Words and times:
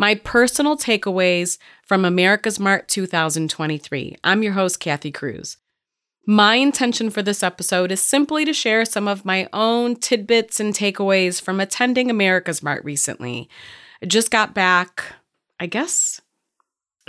My 0.00 0.14
personal 0.14 0.76
takeaways 0.76 1.58
from 1.84 2.04
America's 2.04 2.60
Mart 2.60 2.86
2023. 2.86 4.14
I'm 4.22 4.44
your 4.44 4.52
host, 4.52 4.78
Cathy 4.78 5.10
Cruise. 5.10 5.56
My 6.24 6.54
intention 6.54 7.10
for 7.10 7.20
this 7.20 7.42
episode 7.42 7.90
is 7.90 8.00
simply 8.00 8.44
to 8.44 8.52
share 8.52 8.84
some 8.84 9.08
of 9.08 9.24
my 9.24 9.48
own 9.52 9.96
tidbits 9.96 10.60
and 10.60 10.72
takeaways 10.72 11.42
from 11.42 11.58
attending 11.58 12.10
America's 12.10 12.62
Mart 12.62 12.84
recently. 12.84 13.48
I 14.00 14.06
just 14.06 14.30
got 14.30 14.54
back, 14.54 15.02
I 15.58 15.66
guess, 15.66 16.20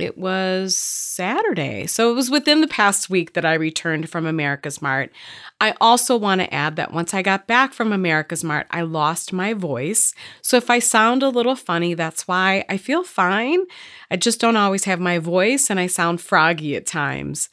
it 0.02 0.18
was 0.18 0.78
Saturday. 0.78 1.88
So 1.88 2.12
it 2.12 2.16
was 2.16 2.30
within 2.30 2.62
the 2.62 2.68
past 2.68 3.10
week 3.10 3.34
that 3.34 3.46
I 3.46 3.54
returned 3.54 4.10
from 4.10 4.26
America's 4.26 4.82
Mart. 4.82 5.12
I 5.62 5.76
also 5.80 6.18
want 6.18 6.42
to 6.42 6.54
add 6.54 6.76
that 6.78 6.94
once 6.94 7.14
I 7.14 7.22
got 7.22 7.48
back 7.48 7.74
from 7.74 7.92
America's 7.92 8.44
Mart, 8.44 8.68
I 8.72 8.82
lost 8.82 9.32
my 9.32 9.54
voice. 9.54 10.14
So 10.42 10.58
if 10.58 10.70
I 10.70 10.80
sound 10.80 11.24
a 11.24 11.30
little 11.30 11.56
funny, 11.56 11.94
that's 11.94 12.28
why 12.28 12.66
I 12.70 12.78
feel 12.78 13.04
fine. 13.04 13.66
I 14.10 14.16
just 14.18 14.40
don't 14.40 14.58
always 14.58 14.86
have 14.86 15.00
my 15.00 15.20
voice 15.20 15.70
and 15.70 15.80
I 15.80 15.88
sound 15.88 16.22
froggy 16.22 16.76
at 16.76 16.86
times. 16.86 17.50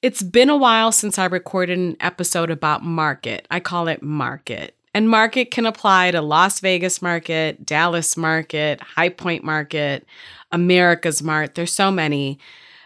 It's 0.00 0.22
been 0.22 0.48
a 0.48 0.56
while 0.56 0.92
since 0.92 1.18
I 1.18 1.24
recorded 1.24 1.76
an 1.76 1.96
episode 1.98 2.50
about 2.50 2.84
market. 2.84 3.46
I 3.50 3.58
call 3.58 3.88
it 3.88 4.02
market. 4.02 4.77
And 4.94 5.08
market 5.08 5.50
can 5.50 5.66
apply 5.66 6.10
to 6.10 6.22
Las 6.22 6.60
Vegas 6.60 7.02
market, 7.02 7.64
Dallas 7.64 8.16
market, 8.16 8.80
High 8.80 9.10
Point 9.10 9.44
market, 9.44 10.06
America's 10.50 11.22
Mart. 11.22 11.54
There's 11.54 11.72
so 11.72 11.90
many. 11.90 12.38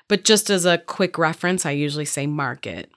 But 0.09 0.25
just 0.25 0.51
as 0.51 0.65
a 0.65 0.79
quick 0.79 1.17
reference, 1.17 1.65
I 1.65 1.71
usually 1.71 2.05
say 2.05 2.27
market. 2.27 2.91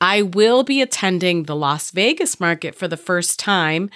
I 0.00 0.22
will 0.22 0.64
be 0.64 0.80
attending 0.80 1.44
the 1.44 1.56
Las 1.56 1.90
Vegas 1.90 2.38
market 2.38 2.74
for 2.74 2.88
the 2.88 2.96
first 2.96 3.38
time 3.38 3.90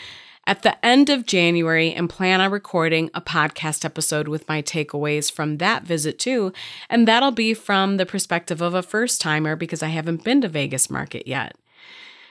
at 0.46 0.62
the 0.62 0.84
end 0.84 1.10
of 1.10 1.26
January 1.26 1.92
and 1.92 2.08
plan 2.08 2.40
on 2.40 2.50
recording 2.50 3.10
a 3.12 3.20
podcast 3.20 3.84
episode 3.84 4.28
with 4.28 4.48
my 4.48 4.62
takeaways 4.62 5.30
from 5.30 5.58
that 5.58 5.82
visit 5.82 6.18
too. 6.18 6.52
And 6.88 7.06
that'll 7.06 7.32
be 7.32 7.52
from 7.52 7.98
the 7.98 8.06
perspective 8.06 8.62
of 8.62 8.72
a 8.72 8.82
first 8.82 9.20
timer 9.20 9.56
because 9.56 9.82
I 9.82 9.88
haven't 9.88 10.24
been 10.24 10.40
to 10.40 10.48
Vegas 10.48 10.88
market 10.88 11.26
yet. 11.26 11.54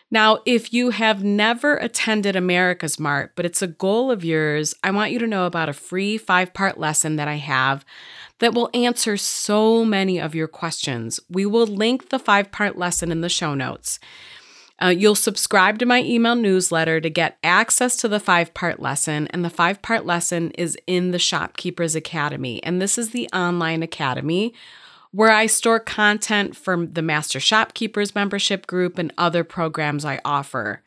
Now, 0.09 0.39
if 0.45 0.73
you 0.73 0.91
have 0.91 1.23
never 1.23 1.75
attended 1.75 2.35
America's 2.35 2.99
Mart, 2.99 3.33
but 3.35 3.45
it's 3.45 3.61
a 3.61 3.67
goal 3.67 4.09
of 4.09 4.23
yours, 4.23 4.73
I 4.81 4.91
want 4.91 5.11
you 5.11 5.19
to 5.19 5.27
know 5.27 5.45
about 5.45 5.67
a 5.67 5.73
free 5.73 6.17
five 6.17 6.53
part 6.53 6.79
lesson 6.79 7.17
that 7.17 7.27
I 7.27 7.35
have 7.35 7.83
that 8.39 8.53
will 8.53 8.69
answer 8.73 9.17
so 9.17 9.83
many 9.83 10.19
of 10.19 10.33
your 10.33 10.47
questions. 10.47 11.19
We 11.29 11.45
will 11.45 11.67
link 11.67 12.09
the 12.09 12.19
five 12.19 12.51
part 12.51 12.77
lesson 12.77 13.11
in 13.11 13.21
the 13.21 13.29
show 13.29 13.53
notes. 13.53 13.99
Uh, 14.81 14.89
you'll 14.89 15.15
subscribe 15.15 15.79
to 15.79 15.85
my 15.85 16.03
email 16.03 16.35
newsletter 16.35 17.01
to 17.01 17.09
get 17.09 17.39
access 17.43 17.97
to 17.97 18.07
the 18.07 18.19
five 18.19 18.53
part 18.53 18.79
lesson, 18.79 19.27
and 19.31 19.43
the 19.43 19.49
five 19.49 19.81
part 19.81 20.05
lesson 20.05 20.51
is 20.51 20.77
in 20.87 21.11
the 21.11 21.19
Shopkeepers 21.19 21.95
Academy. 21.95 22.63
And 22.63 22.81
this 22.81 22.97
is 22.97 23.09
the 23.09 23.27
online 23.33 23.83
academy 23.83 24.53
where 25.17 25.31
I 25.31 25.47
store 25.47 25.79
content 25.79 26.55
from 26.55 26.93
the 26.93 27.01
Master 27.01 27.39
Shopkeepers 27.39 28.13
membership 28.13 28.67
group 28.67 28.99
and 28.99 29.11
other 29.17 29.43
programs 29.43 30.05
I 30.05 30.21
offer, 30.23 30.83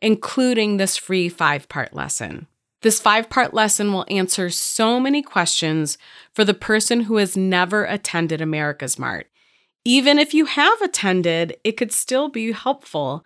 including 0.00 0.76
this 0.76 0.96
free 0.96 1.28
five 1.28 1.68
part 1.68 1.92
lesson. 1.92 2.46
This 2.82 3.00
five 3.00 3.28
part 3.28 3.52
lesson 3.52 3.92
will 3.92 4.06
answer 4.08 4.50
so 4.50 5.00
many 5.00 5.20
questions 5.20 5.98
for 6.32 6.44
the 6.44 6.54
person 6.54 7.00
who 7.00 7.16
has 7.16 7.36
never 7.36 7.84
attended 7.84 8.40
America's 8.40 9.00
Mart. 9.00 9.26
Even 9.84 10.16
if 10.16 10.32
you 10.32 10.44
have 10.44 10.80
attended, 10.80 11.56
it 11.64 11.72
could 11.72 11.90
still 11.90 12.28
be 12.28 12.52
helpful. 12.52 13.24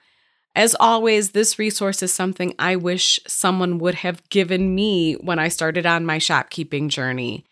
As 0.55 0.75
always, 0.81 1.33
this 1.33 1.59
resource 1.59 2.03
is 2.03 2.15
something 2.15 2.55
I 2.59 2.77
wish 2.77 3.21
someone 3.27 3.79
would 3.81 3.97
have 3.97 4.27
given 4.31 4.75
me 4.75 5.17
when 5.17 5.39
I 5.39 5.49
started 5.49 5.85
on 5.85 6.07
my 6.07 6.17
shopkeeping 6.17 6.89
journey. 6.89 7.45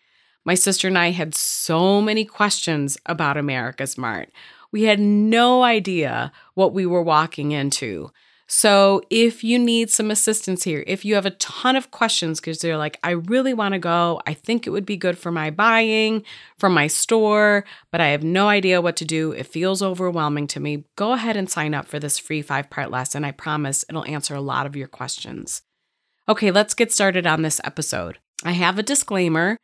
My 0.45 0.53
sister 0.53 0.87
and 0.87 0.97
I 0.97 1.09
had 1.09 1.33
so 1.33 1.99
many 2.01 2.23
questions 2.23 2.97
about 3.07 3.35
America's 3.35 3.97
Mart. 3.97 4.29
We 4.71 4.83
had 4.83 4.99
no 4.99 5.63
idea 5.63 6.31
what 6.53 6.73
we 6.73 6.85
were 6.85 7.01
walking 7.01 7.51
into. 7.51 8.11
So, 8.47 9.01
if 9.09 9.43
you 9.43 9.57
need 9.57 9.89
some 9.89 10.11
assistance 10.11 10.63
here, 10.63 10.83
if 10.85 11.03
you 11.03 11.15
have 11.15 11.25
a 11.25 11.31
ton 11.31 11.75
of 11.75 11.89
questions 11.89 12.39
because 12.39 12.59
they're 12.59 12.77
like, 12.77 12.99
I 13.03 13.11
really 13.11 13.55
want 13.55 13.73
to 13.73 13.79
go, 13.79 14.21
I 14.27 14.35
think 14.35 14.67
it 14.67 14.69
would 14.69 14.85
be 14.85 14.97
good 14.97 15.17
for 15.17 15.31
my 15.31 15.49
buying, 15.49 16.23
for 16.59 16.69
my 16.69 16.85
store, 16.85 17.65
but 17.89 18.01
I 18.01 18.09
have 18.09 18.23
no 18.23 18.47
idea 18.47 18.81
what 18.81 18.97
to 18.97 19.05
do, 19.05 19.31
it 19.31 19.47
feels 19.47 19.81
overwhelming 19.81 20.45
to 20.47 20.59
me, 20.59 20.83
go 20.95 21.13
ahead 21.13 21.35
and 21.35 21.49
sign 21.49 21.73
up 21.73 21.87
for 21.87 21.97
this 21.97 22.19
free 22.19 22.43
five 22.43 22.69
part 22.69 22.91
lesson. 22.91 23.25
I 23.25 23.31
promise 23.31 23.83
it'll 23.89 24.05
answer 24.05 24.35
a 24.35 24.41
lot 24.41 24.67
of 24.67 24.75
your 24.75 24.87
questions. 24.87 25.63
Okay, 26.29 26.51
let's 26.51 26.75
get 26.75 26.91
started 26.91 27.25
on 27.25 27.41
this 27.41 27.59
episode. 27.63 28.19
I 28.43 28.51
have 28.51 28.77
a 28.77 28.83
disclaimer 28.83 29.57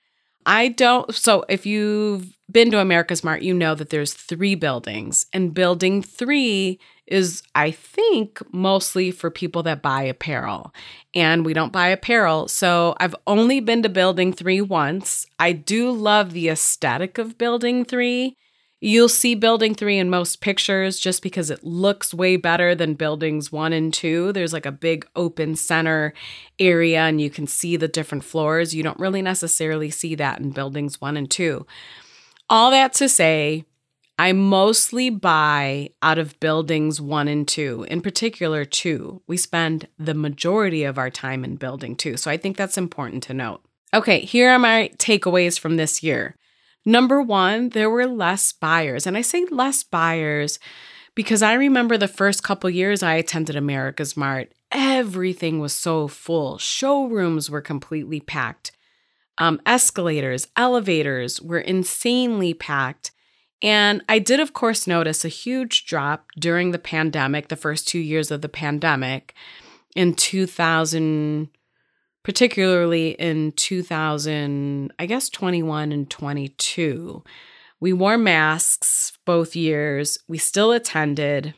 I 0.45 0.69
don't. 0.69 1.13
So, 1.13 1.45
if 1.49 1.65
you've 1.65 2.35
been 2.51 2.71
to 2.71 2.79
America's 2.79 3.23
Mart, 3.23 3.41
you 3.41 3.53
know 3.53 3.75
that 3.75 3.89
there's 3.89 4.13
three 4.13 4.55
buildings, 4.55 5.25
and 5.33 5.53
building 5.53 6.01
three 6.01 6.79
is, 7.07 7.43
I 7.55 7.71
think, 7.71 8.41
mostly 8.53 9.11
for 9.11 9.29
people 9.29 9.63
that 9.63 9.81
buy 9.81 10.03
apparel. 10.03 10.73
And 11.13 11.45
we 11.45 11.53
don't 11.53 11.73
buy 11.73 11.89
apparel. 11.89 12.47
So, 12.47 12.95
I've 12.99 13.15
only 13.27 13.59
been 13.59 13.83
to 13.83 13.89
building 13.89 14.33
three 14.33 14.61
once. 14.61 15.27
I 15.39 15.51
do 15.51 15.91
love 15.91 16.33
the 16.33 16.49
aesthetic 16.49 17.17
of 17.17 17.37
building 17.37 17.85
three. 17.85 18.37
You'll 18.83 19.09
see 19.09 19.35
building 19.35 19.75
three 19.75 19.99
in 19.99 20.09
most 20.09 20.41
pictures 20.41 20.99
just 20.99 21.21
because 21.21 21.51
it 21.51 21.63
looks 21.63 22.15
way 22.15 22.35
better 22.35 22.73
than 22.73 22.95
buildings 22.95 23.51
one 23.51 23.73
and 23.73 23.93
two. 23.93 24.31
There's 24.33 24.53
like 24.53 24.65
a 24.65 24.71
big 24.71 25.07
open 25.15 25.55
center 25.55 26.15
area 26.57 27.01
and 27.01 27.21
you 27.21 27.29
can 27.29 27.45
see 27.45 27.77
the 27.77 27.87
different 27.87 28.23
floors. 28.23 28.73
You 28.73 28.81
don't 28.81 28.99
really 28.99 29.21
necessarily 29.21 29.91
see 29.91 30.15
that 30.15 30.39
in 30.39 30.49
buildings 30.49 30.99
one 30.99 31.15
and 31.15 31.29
two. 31.29 31.67
All 32.49 32.71
that 32.71 32.93
to 32.93 33.07
say, 33.07 33.65
I 34.17 34.33
mostly 34.33 35.11
buy 35.11 35.91
out 36.01 36.17
of 36.17 36.39
buildings 36.39 36.99
one 36.99 37.27
and 37.27 37.47
two, 37.47 37.85
in 37.87 38.01
particular, 38.01 38.65
two. 38.65 39.21
We 39.27 39.37
spend 39.37 39.87
the 39.99 40.15
majority 40.15 40.83
of 40.83 40.97
our 40.97 41.11
time 41.11 41.43
in 41.43 41.55
building 41.55 41.95
two. 41.95 42.17
So 42.17 42.31
I 42.31 42.37
think 42.37 42.57
that's 42.57 42.79
important 42.79 43.21
to 43.23 43.35
note. 43.35 43.61
Okay, 43.93 44.21
here 44.21 44.49
are 44.49 44.59
my 44.59 44.89
takeaways 44.97 45.59
from 45.59 45.77
this 45.77 46.01
year. 46.01 46.35
Number 46.85 47.21
one, 47.21 47.69
there 47.69 47.89
were 47.89 48.07
less 48.07 48.51
buyers. 48.51 49.05
And 49.05 49.15
I 49.17 49.21
say 49.21 49.45
less 49.51 49.83
buyers 49.83 50.59
because 51.15 51.41
I 51.41 51.53
remember 51.53 51.97
the 51.97 52.07
first 52.07 52.43
couple 52.43 52.69
years 52.69 53.03
I 53.03 53.15
attended 53.15 53.55
America's 53.55 54.15
Mart, 54.15 54.53
everything 54.71 55.59
was 55.59 55.73
so 55.73 56.07
full. 56.07 56.57
Showrooms 56.57 57.49
were 57.49 57.61
completely 57.61 58.19
packed. 58.19 58.71
Um, 59.37 59.61
escalators, 59.65 60.47
elevators 60.55 61.41
were 61.41 61.59
insanely 61.59 62.53
packed. 62.53 63.11
And 63.61 64.03
I 64.09 64.19
did, 64.19 64.39
of 64.39 64.53
course, 64.53 64.87
notice 64.87 65.23
a 65.23 65.29
huge 65.29 65.85
drop 65.85 66.27
during 66.39 66.71
the 66.71 66.79
pandemic, 66.79 67.49
the 67.49 67.55
first 67.55 67.87
two 67.87 67.99
years 67.99 68.31
of 68.31 68.41
the 68.41 68.49
pandemic 68.49 69.35
in 69.95 70.15
2000 70.15 71.49
particularly 72.23 73.11
in 73.11 73.51
2000, 73.53 74.93
I 74.99 75.05
guess 75.05 75.29
21 75.29 75.91
and 75.91 76.09
22. 76.09 77.23
We 77.79 77.93
wore 77.93 78.17
masks 78.17 79.17
both 79.25 79.55
years. 79.55 80.17
We 80.27 80.37
still 80.37 80.71
attended, 80.71 81.55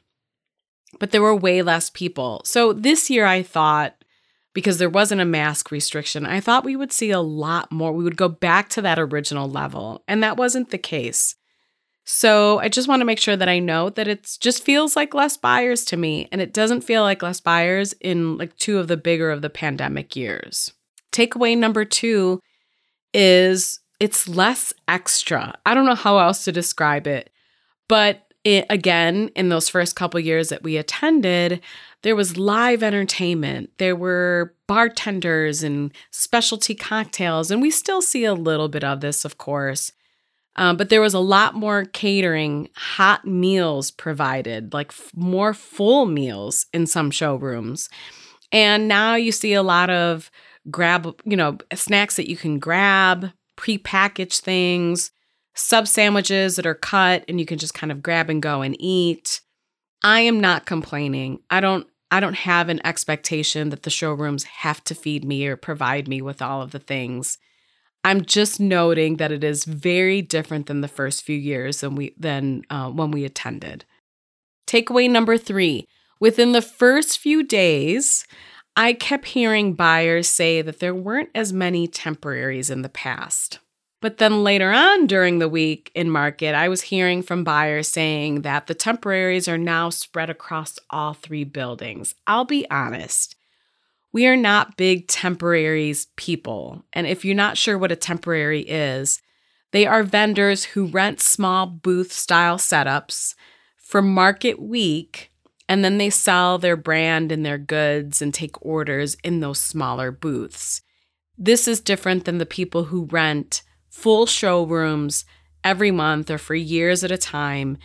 but 0.99 1.11
there 1.11 1.21
were 1.21 1.35
way 1.35 1.61
less 1.61 1.89
people. 1.89 2.41
So 2.45 2.71
this 2.71 3.09
year 3.09 3.25
I 3.25 3.43
thought 3.43 3.95
because 4.53 4.77
there 4.77 4.89
wasn't 4.89 5.21
a 5.21 5.25
mask 5.25 5.71
restriction, 5.71 6.25
I 6.25 6.39
thought 6.39 6.63
we 6.63 6.75
would 6.75 6.91
see 6.91 7.11
a 7.11 7.19
lot 7.19 7.71
more. 7.71 7.91
We 7.91 8.03
would 8.03 8.17
go 8.17 8.29
back 8.29 8.69
to 8.69 8.81
that 8.83 8.99
original 8.99 9.49
level, 9.49 10.03
and 10.07 10.23
that 10.23 10.37
wasn't 10.37 10.69
the 10.69 10.77
case. 10.77 11.35
So 12.05 12.59
I 12.59 12.67
just 12.67 12.87
want 12.87 12.99
to 12.99 13.05
make 13.05 13.19
sure 13.19 13.37
that 13.37 13.47
I 13.47 13.59
know 13.59 13.89
that 13.91 14.07
it 14.07 14.37
just 14.39 14.63
feels 14.63 14.95
like 14.95 15.13
less 15.13 15.37
buyers 15.37 15.85
to 15.85 15.97
me, 15.97 16.27
and 16.31 16.41
it 16.41 16.53
doesn't 16.53 16.81
feel 16.81 17.01
like 17.01 17.21
less 17.23 17.39
buyers 17.39 17.93
in 18.01 18.37
like 18.37 18.55
two 18.57 18.77
of 18.77 18.87
the 18.87 18.97
bigger 18.97 19.31
of 19.31 19.41
the 19.41 19.49
pandemic 19.49 20.15
years. 20.15 20.73
Takeaway 21.11 21.57
number 21.57 21.85
two 21.85 22.41
is 23.13 23.79
it's 23.99 24.27
less 24.27 24.73
extra. 24.87 25.57
I 25.65 25.73
don't 25.73 25.85
know 25.85 25.95
how 25.95 26.17
else 26.17 26.43
to 26.45 26.51
describe 26.51 27.07
it. 27.07 27.29
But 27.87 28.23
it, 28.43 28.65
again, 28.69 29.29
in 29.35 29.49
those 29.49 29.69
first 29.69 29.95
couple 29.95 30.19
years 30.19 30.49
that 30.49 30.63
we 30.63 30.75
attended, 30.75 31.61
there 32.01 32.15
was 32.15 32.37
live 32.37 32.83
entertainment. 32.83 33.69
There 33.77 33.95
were 33.95 34.53
bartenders 34.67 35.63
and 35.63 35.93
specialty 36.11 36.75
cocktails, 36.75 37.49
and 37.49 37.61
we 37.61 37.71
still 37.71 38.01
see 38.01 38.25
a 38.25 38.33
little 38.33 38.67
bit 38.67 38.83
of 38.83 38.99
this, 38.99 39.23
of 39.23 39.37
course. 39.37 39.93
Um, 40.55 40.77
but 40.77 40.89
there 40.89 41.01
was 41.01 41.13
a 41.13 41.19
lot 41.19 41.55
more 41.55 41.85
catering, 41.85 42.69
hot 42.75 43.25
meals 43.25 43.89
provided, 43.89 44.73
like 44.73 44.89
f- 44.89 45.11
more 45.15 45.53
full 45.53 46.05
meals 46.05 46.67
in 46.73 46.85
some 46.85 47.09
showrooms. 47.09 47.89
And 48.51 48.87
now 48.87 49.15
you 49.15 49.31
see 49.31 49.53
a 49.53 49.63
lot 49.63 49.89
of 49.89 50.29
grab, 50.69 51.19
you 51.25 51.35
know, 51.35 51.57
snacks 51.73 52.17
that 52.17 52.29
you 52.29 52.37
can 52.37 52.59
grab, 52.59 53.31
prepackaged 53.57 54.41
things, 54.41 55.11
sub 55.55 55.87
sandwiches 55.87 56.55
that 56.55 56.65
are 56.65 56.75
cut 56.75 57.23
and 57.27 57.39
you 57.39 57.45
can 57.45 57.57
just 57.57 57.73
kind 57.73 57.91
of 57.91 58.03
grab 58.03 58.29
and 58.29 58.41
go 58.41 58.61
and 58.61 58.75
eat. 58.79 59.41
I 60.03 60.21
am 60.21 60.39
not 60.39 60.65
complaining. 60.65 61.39
I 61.49 61.61
don't 61.61 61.87
I 62.11 62.19
don't 62.19 62.35
have 62.35 62.69
an 62.69 62.85
expectation 62.85 63.69
that 63.69 63.83
the 63.83 63.89
showrooms 63.89 64.43
have 64.43 64.83
to 64.83 64.93
feed 64.93 65.25
me 65.25 65.47
or 65.47 65.55
provide 65.55 66.07
me 66.07 66.21
with 66.21 66.43
all 66.43 66.61
of 66.61 66.69
the 66.69 66.79
things. 66.79 67.39
I'm 68.03 68.25
just 68.25 68.59
noting 68.59 69.17
that 69.17 69.31
it 69.31 69.43
is 69.43 69.63
very 69.63 70.21
different 70.21 70.67
than 70.67 70.81
the 70.81 70.87
first 70.87 71.23
few 71.23 71.37
years 71.37 71.81
than 71.81 71.95
we 71.95 72.13
than 72.17 72.63
uh, 72.69 72.89
when 72.89 73.11
we 73.11 73.25
attended. 73.25 73.85
Takeaway 74.67 75.09
number 75.09 75.37
three: 75.37 75.87
Within 76.19 76.51
the 76.51 76.61
first 76.61 77.17
few 77.17 77.43
days, 77.43 78.25
I 78.75 78.93
kept 78.93 79.25
hearing 79.25 79.73
buyers 79.73 80.27
say 80.27 80.61
that 80.61 80.79
there 80.79 80.95
weren't 80.95 81.29
as 81.35 81.53
many 81.53 81.87
temporaries 81.87 82.69
in 82.69 82.81
the 82.81 82.89
past. 82.89 83.59
But 84.01 84.17
then 84.17 84.43
later 84.43 84.71
on 84.71 85.07
during 85.07 85.39
the 85.39 85.47
week 85.47 85.89
in 85.95 86.09
market, 86.09 86.53
I 86.55 86.67
was 86.67 86.81
hearing 86.81 87.23
from 87.23 87.45
buyers 87.45 87.87
saying 87.87 88.41
that 88.41 88.67
the 88.67 88.73
temporaries 88.73 89.47
are 89.47 89.57
now 89.57 89.89
spread 89.89 90.29
across 90.29 90.77
all 90.89 91.13
three 91.13 91.45
buildings. 91.45 92.13
I'll 92.27 92.43
be 92.43 92.69
honest, 92.69 93.32
we 94.13 94.27
are 94.27 94.37
not 94.37 94.77
big 94.77 95.07
temporaries 95.07 96.07
people. 96.15 96.85
And 96.93 97.07
if 97.07 97.25
you're 97.25 97.35
not 97.35 97.57
sure 97.57 97.77
what 97.77 97.91
a 97.91 97.97
temporary 97.97 98.61
is, 98.61 99.21
they 99.71 99.87
are 99.87 100.03
vendors 100.03 100.63
who 100.65 100.85
rent 100.85 101.19
small 101.19 101.65
booth 101.65 102.13
style 102.13 102.57
setups 102.57 103.33
for 103.75 104.01
market 104.03 104.61
week 104.61 105.31
and 105.67 105.83
then 105.83 105.97
they 105.97 106.09
sell 106.09 106.57
their 106.59 106.77
brand 106.77 107.31
and 107.31 107.43
their 107.45 107.57
goods 107.57 108.21
and 108.21 108.33
take 108.33 108.63
orders 108.63 109.15
in 109.23 109.39
those 109.39 109.59
smaller 109.59 110.11
booths. 110.11 110.81
This 111.37 111.67
is 111.67 111.79
different 111.79 112.25
than 112.25 112.37
the 112.37 112.45
people 112.45 112.85
who 112.85 113.05
rent 113.05 113.63
full 113.89 114.25
showrooms 114.25 115.25
every 115.63 115.89
month 115.89 116.29
or 116.29 116.37
for 116.37 116.53
years 116.53 117.03
at 117.03 117.11
a 117.11 117.17
time 117.17 117.77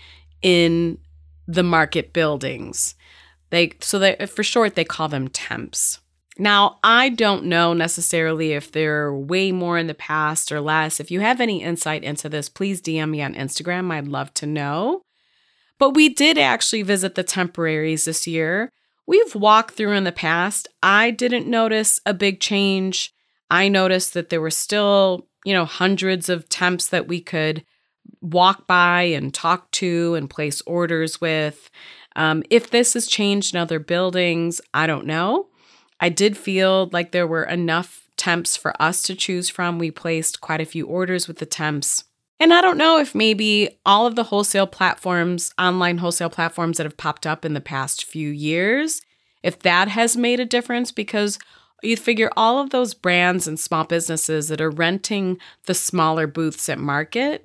in 0.42 0.98
the 1.46 1.62
market 1.62 2.12
buildings. 2.12 2.94
They 3.50 3.72
so 3.80 3.98
they 3.98 4.16
for 4.26 4.42
short 4.42 4.74
they 4.74 4.84
call 4.84 5.08
them 5.08 5.28
temps. 5.28 6.00
Now, 6.40 6.78
I 6.84 7.08
don't 7.08 7.46
know 7.46 7.72
necessarily 7.72 8.52
if 8.52 8.70
they're 8.70 9.12
way 9.12 9.50
more 9.50 9.76
in 9.76 9.88
the 9.88 9.94
past 9.94 10.52
or 10.52 10.60
less. 10.60 11.00
If 11.00 11.10
you 11.10 11.18
have 11.18 11.40
any 11.40 11.62
insight 11.62 12.04
into 12.04 12.28
this, 12.28 12.48
please 12.48 12.80
DM 12.80 13.10
me 13.10 13.22
on 13.22 13.34
Instagram. 13.34 13.90
I'd 13.90 14.06
love 14.06 14.32
to 14.34 14.46
know. 14.46 15.02
But 15.78 15.90
we 15.90 16.08
did 16.08 16.38
actually 16.38 16.82
visit 16.82 17.16
the 17.16 17.24
temporaries 17.24 18.04
this 18.04 18.26
year. 18.26 18.70
We've 19.06 19.34
walked 19.34 19.74
through 19.74 19.92
in 19.92 20.04
the 20.04 20.12
past. 20.12 20.68
I 20.80 21.10
didn't 21.10 21.48
notice 21.48 21.98
a 22.06 22.14
big 22.14 22.40
change. 22.40 23.12
I 23.50 23.68
noticed 23.68 24.14
that 24.14 24.28
there 24.28 24.40
were 24.40 24.50
still, 24.50 25.26
you 25.44 25.54
know, 25.54 25.64
hundreds 25.64 26.28
of 26.28 26.48
temps 26.48 26.86
that 26.88 27.08
we 27.08 27.20
could 27.20 27.64
walk 28.20 28.66
by 28.66 29.02
and 29.02 29.34
talk 29.34 29.70
to 29.72 30.14
and 30.14 30.30
place 30.30 30.62
orders 30.66 31.20
with. 31.20 31.70
Um, 32.16 32.42
if 32.50 32.70
this 32.70 32.94
has 32.94 33.06
changed 33.06 33.54
in 33.54 33.60
other 33.60 33.78
buildings, 33.78 34.60
I 34.74 34.86
don't 34.86 35.06
know. 35.06 35.48
I 36.00 36.08
did 36.08 36.36
feel 36.36 36.88
like 36.92 37.12
there 37.12 37.26
were 37.26 37.44
enough 37.44 38.08
temps 38.16 38.56
for 38.56 38.80
us 38.80 39.02
to 39.04 39.14
choose 39.14 39.48
from. 39.48 39.78
We 39.78 39.90
placed 39.90 40.40
quite 40.40 40.60
a 40.60 40.66
few 40.66 40.86
orders 40.86 41.26
with 41.26 41.38
the 41.38 41.46
temps. 41.46 42.04
And 42.40 42.52
I 42.52 42.60
don't 42.60 42.78
know 42.78 42.98
if 42.98 43.14
maybe 43.14 43.78
all 43.84 44.06
of 44.06 44.14
the 44.14 44.24
wholesale 44.24 44.66
platforms, 44.66 45.52
online 45.58 45.98
wholesale 45.98 46.30
platforms 46.30 46.76
that 46.76 46.84
have 46.84 46.96
popped 46.96 47.26
up 47.26 47.44
in 47.44 47.54
the 47.54 47.60
past 47.60 48.04
few 48.04 48.30
years, 48.30 49.02
if 49.42 49.58
that 49.60 49.88
has 49.88 50.16
made 50.16 50.40
a 50.40 50.44
difference 50.44 50.92
because 50.92 51.38
you 51.82 51.96
figure 51.96 52.30
all 52.36 52.60
of 52.60 52.70
those 52.70 52.94
brands 52.94 53.46
and 53.46 53.58
small 53.58 53.84
businesses 53.84 54.48
that 54.48 54.60
are 54.60 54.70
renting 54.70 55.38
the 55.66 55.74
smaller 55.74 56.26
booths 56.26 56.68
at 56.68 56.78
market, 56.78 57.44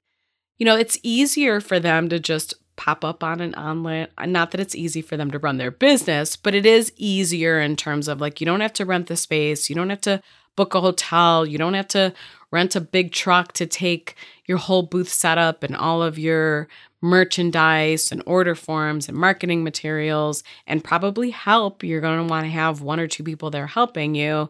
you 0.57 0.65
know, 0.65 0.75
it's 0.75 0.99
easier 1.03 1.59
for 1.59 1.79
them 1.79 2.09
to 2.09 2.19
just 2.19 2.53
pop 2.75 3.05
up 3.05 3.23
on 3.23 3.39
an 3.39 3.53
online 3.55 4.07
not 4.25 4.51
that 4.51 4.61
it's 4.61 4.75
easy 4.75 5.01
for 5.01 5.17
them 5.17 5.31
to 5.31 5.39
run 5.39 5.57
their 5.57 5.71
business, 5.71 6.35
but 6.35 6.55
it 6.55 6.65
is 6.65 6.91
easier 6.97 7.59
in 7.59 7.75
terms 7.75 8.07
of 8.07 8.19
like 8.19 8.39
you 8.39 8.45
don't 8.45 8.61
have 8.61 8.73
to 8.73 8.85
rent 8.85 9.07
the 9.07 9.15
space, 9.15 9.69
you 9.69 9.75
don't 9.75 9.89
have 9.89 10.01
to 10.01 10.21
book 10.55 10.75
a 10.75 10.81
hotel, 10.81 11.45
you 11.45 11.57
don't 11.57 11.73
have 11.73 11.87
to 11.89 12.13
rent 12.51 12.75
a 12.75 12.81
big 12.81 13.11
truck 13.11 13.51
to 13.53 13.65
take 13.65 14.15
your 14.45 14.57
whole 14.57 14.83
booth 14.83 15.09
setup 15.09 15.63
and 15.63 15.75
all 15.75 16.03
of 16.03 16.19
your 16.19 16.67
merchandise 17.01 18.11
and 18.11 18.23
order 18.25 18.55
forms 18.55 19.09
and 19.09 19.17
marketing 19.17 19.63
materials 19.63 20.43
and 20.67 20.83
probably 20.83 21.31
help. 21.31 21.83
You're 21.83 22.01
going 22.01 22.25
to 22.25 22.31
want 22.31 22.45
to 22.45 22.51
have 22.51 22.81
one 22.81 22.99
or 22.99 23.07
two 23.07 23.23
people 23.23 23.49
there 23.49 23.67
helping 23.67 24.15
you. 24.15 24.49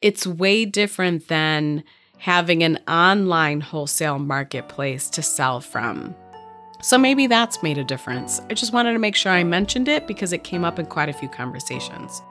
It's 0.00 0.26
way 0.26 0.64
different 0.64 1.28
than 1.28 1.84
having 2.18 2.62
an 2.62 2.78
online 2.88 3.60
wholesale 3.60 4.18
marketplace 4.18 5.08
to 5.10 5.22
sell 5.22 5.60
from. 5.60 6.14
So 6.82 6.96
maybe 6.96 7.26
that's 7.26 7.62
made 7.62 7.78
a 7.78 7.84
difference. 7.84 8.40
I 8.50 8.54
just 8.54 8.72
wanted 8.72 8.94
to 8.94 8.98
make 8.98 9.14
sure 9.14 9.32
I 9.32 9.44
mentioned 9.44 9.88
it 9.88 10.06
because 10.06 10.32
it 10.32 10.44
came 10.44 10.64
up 10.64 10.78
in 10.78 10.86
quite 10.86 11.08
a 11.08 11.12
few 11.12 11.28
conversations. 11.28 12.22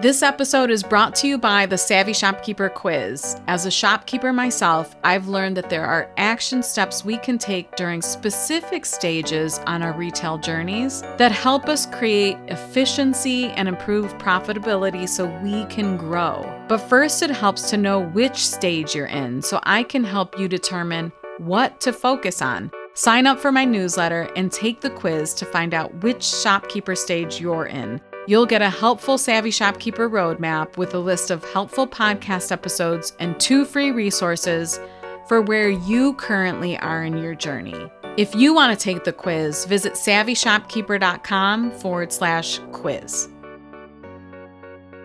This 0.00 0.22
episode 0.22 0.70
is 0.70 0.82
brought 0.82 1.14
to 1.16 1.28
you 1.28 1.36
by 1.36 1.66
the 1.66 1.76
Savvy 1.76 2.14
Shopkeeper 2.14 2.70
Quiz. 2.70 3.38
As 3.48 3.66
a 3.66 3.70
shopkeeper 3.70 4.32
myself, 4.32 4.96
I've 5.04 5.28
learned 5.28 5.58
that 5.58 5.68
there 5.68 5.84
are 5.84 6.10
action 6.16 6.62
steps 6.62 7.04
we 7.04 7.18
can 7.18 7.36
take 7.36 7.76
during 7.76 8.00
specific 8.00 8.86
stages 8.86 9.58
on 9.66 9.82
our 9.82 9.92
retail 9.92 10.38
journeys 10.38 11.02
that 11.18 11.32
help 11.32 11.68
us 11.68 11.84
create 11.84 12.38
efficiency 12.48 13.48
and 13.48 13.68
improve 13.68 14.16
profitability 14.16 15.06
so 15.06 15.26
we 15.42 15.66
can 15.66 15.98
grow. 15.98 16.50
But 16.66 16.78
first, 16.78 17.20
it 17.20 17.28
helps 17.28 17.68
to 17.68 17.76
know 17.76 18.00
which 18.00 18.48
stage 18.48 18.94
you're 18.94 19.04
in 19.04 19.42
so 19.42 19.60
I 19.64 19.82
can 19.82 20.04
help 20.04 20.38
you 20.38 20.48
determine 20.48 21.12
what 21.40 21.80
to 21.80 21.92
focus 21.92 22.40
on. 22.42 22.70
Sign 22.94 23.26
up 23.26 23.38
for 23.40 23.50
my 23.50 23.64
newsletter 23.64 24.30
and 24.36 24.52
take 24.52 24.80
the 24.80 24.90
quiz 24.90 25.32
to 25.34 25.44
find 25.46 25.74
out 25.74 26.02
which 26.02 26.22
shopkeeper 26.22 26.94
stage 26.94 27.40
you're 27.40 27.66
in. 27.66 28.00
You'll 28.26 28.46
get 28.46 28.62
a 28.62 28.70
helpful 28.70 29.16
Savvy 29.16 29.50
Shopkeeper 29.50 30.08
roadmap 30.08 30.76
with 30.76 30.94
a 30.94 30.98
list 30.98 31.30
of 31.30 31.42
helpful 31.52 31.86
podcast 31.86 32.52
episodes 32.52 33.14
and 33.18 33.38
two 33.40 33.64
free 33.64 33.90
resources 33.90 34.78
for 35.26 35.40
where 35.40 35.70
you 35.70 36.14
currently 36.14 36.76
are 36.78 37.02
in 37.02 37.16
your 37.18 37.34
journey. 37.34 37.90
If 38.16 38.34
you 38.34 38.52
want 38.52 38.78
to 38.78 38.84
take 38.84 39.04
the 39.04 39.12
quiz, 39.12 39.64
visit 39.64 39.94
savvyshopkeeper.com 39.94 41.70
forward 41.72 42.12
slash 42.12 42.58
quiz. 42.72 43.28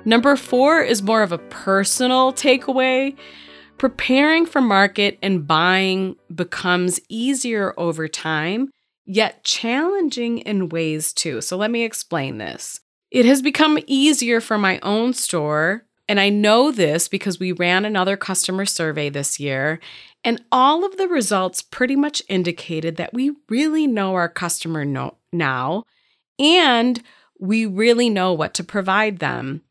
Number 0.03 0.35
four 0.35 0.81
is 0.81 1.01
more 1.01 1.23
of 1.23 1.31
a 1.31 1.37
personal 1.37 2.33
takeaway. 2.33 3.15
Preparing 3.77 4.45
for 4.45 4.61
market 4.61 5.17
and 5.21 5.45
buying 5.45 6.15
becomes 6.33 6.99
easier 7.09 7.73
over 7.77 8.07
time, 8.07 8.71
yet 9.05 9.43
challenging 9.43 10.39
in 10.39 10.69
ways 10.69 11.11
too. 11.13 11.41
So 11.41 11.57
let 11.57 11.71
me 11.71 11.83
explain 11.83 12.37
this. 12.37 12.79
It 13.11 13.25
has 13.25 13.41
become 13.41 13.79
easier 13.85 14.41
for 14.41 14.57
my 14.57 14.79
own 14.79 15.13
store. 15.13 15.85
And 16.07 16.19
I 16.19 16.29
know 16.29 16.71
this 16.71 17.07
because 17.07 17.39
we 17.39 17.51
ran 17.51 17.83
another 17.83 18.15
customer 18.15 18.65
survey 18.65 19.09
this 19.09 19.39
year, 19.39 19.79
and 20.23 20.43
all 20.51 20.85
of 20.85 20.97
the 20.97 21.07
results 21.07 21.61
pretty 21.61 21.95
much 21.95 22.21
indicated 22.29 22.95
that 22.97 23.13
we 23.13 23.31
really 23.49 23.87
know 23.87 24.13
our 24.15 24.29
customer 24.29 24.85
no- 24.85 25.17
now 25.31 25.83
and 26.39 27.01
we 27.39 27.65
really 27.65 28.09
know 28.09 28.33
what 28.33 28.53
to 28.55 28.63
provide 28.63 29.19
them. 29.19 29.61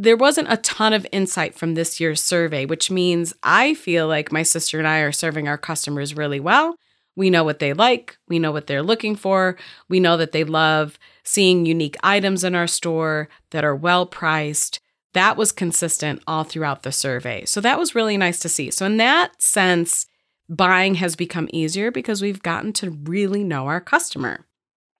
There 0.00 0.16
wasn't 0.16 0.52
a 0.52 0.58
ton 0.58 0.92
of 0.92 1.08
insight 1.10 1.56
from 1.56 1.74
this 1.74 1.98
year's 1.98 2.22
survey, 2.22 2.64
which 2.64 2.88
means 2.88 3.34
I 3.42 3.74
feel 3.74 4.06
like 4.06 4.30
my 4.30 4.44
sister 4.44 4.78
and 4.78 4.86
I 4.86 5.00
are 5.00 5.10
serving 5.10 5.48
our 5.48 5.58
customers 5.58 6.16
really 6.16 6.38
well. 6.38 6.76
We 7.16 7.30
know 7.30 7.42
what 7.42 7.58
they 7.58 7.72
like, 7.72 8.16
we 8.28 8.38
know 8.38 8.52
what 8.52 8.68
they're 8.68 8.80
looking 8.80 9.16
for, 9.16 9.56
we 9.88 9.98
know 9.98 10.16
that 10.16 10.30
they 10.30 10.44
love 10.44 11.00
seeing 11.24 11.66
unique 11.66 11.96
items 12.00 12.44
in 12.44 12.54
our 12.54 12.68
store 12.68 13.28
that 13.50 13.64
are 13.64 13.74
well 13.74 14.06
priced. 14.06 14.78
That 15.14 15.36
was 15.36 15.50
consistent 15.50 16.22
all 16.28 16.44
throughout 16.44 16.84
the 16.84 16.92
survey. 16.92 17.44
So 17.44 17.60
that 17.60 17.76
was 17.76 17.96
really 17.96 18.16
nice 18.16 18.38
to 18.40 18.48
see. 18.48 18.70
So, 18.70 18.86
in 18.86 18.98
that 18.98 19.42
sense, 19.42 20.06
buying 20.48 20.94
has 20.96 21.16
become 21.16 21.48
easier 21.52 21.90
because 21.90 22.22
we've 22.22 22.42
gotten 22.42 22.72
to 22.74 22.90
really 22.90 23.42
know 23.42 23.66
our 23.66 23.80
customer. 23.80 24.46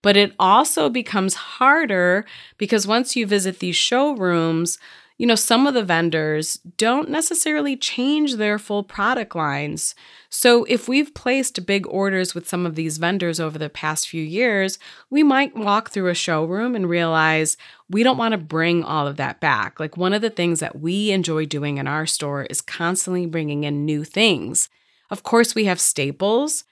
But 0.03 0.17
it 0.17 0.33
also 0.39 0.89
becomes 0.89 1.35
harder 1.35 2.25
because 2.57 2.87
once 2.87 3.17
you 3.17 3.27
visit 3.27 3.59
these 3.59 3.77
showrooms, 3.77 4.79
you 5.19 5.27
know, 5.27 5.35
some 5.35 5.67
of 5.67 5.75
the 5.75 5.83
vendors 5.83 6.55
don't 6.77 7.11
necessarily 7.11 7.77
change 7.77 8.37
their 8.37 8.57
full 8.57 8.85
product 8.85 9.35
lines. 9.35 9.97
So, 10.31 10.63
if 10.65 10.89
we've 10.89 11.13
placed 11.13 11.67
big 11.67 11.89
orders 11.89 12.37
with 12.37 12.49
some 12.49 12.65
of 12.65 12.77
these 12.77 12.99
vendors 12.99 13.41
over 13.41 13.59
the 13.59 13.69
past 13.69 14.09
few 14.09 14.23
years, 14.23 14.79
we 15.11 15.25
might 15.25 15.57
walk 15.57 15.91
through 15.91 16.09
a 16.09 16.15
showroom 16.15 16.77
and 16.77 16.89
realize 16.89 17.57
we 17.91 18.05
don't 18.05 18.17
want 18.17 18.33
to 18.33 18.39
bring 18.39 18.85
all 18.85 19.09
of 19.09 19.17
that 19.17 19.41
back. 19.41 19.81
Like, 19.81 19.97
one 19.97 20.13
of 20.13 20.23
the 20.23 20.31
things 20.31 20.61
that 20.61 20.79
we 20.79 21.11
enjoy 21.11 21.47
doing 21.47 21.79
in 21.79 21.89
our 21.89 22.07
store 22.07 22.45
is 22.45 22.61
constantly 22.61 23.27
bringing 23.27 23.65
in 23.65 23.85
new 23.85 24.05
things. 24.05 24.69
Of 25.11 25.25
course, 25.25 25.53
we 25.53 25.65
have 25.65 25.81
staples, 25.81 26.63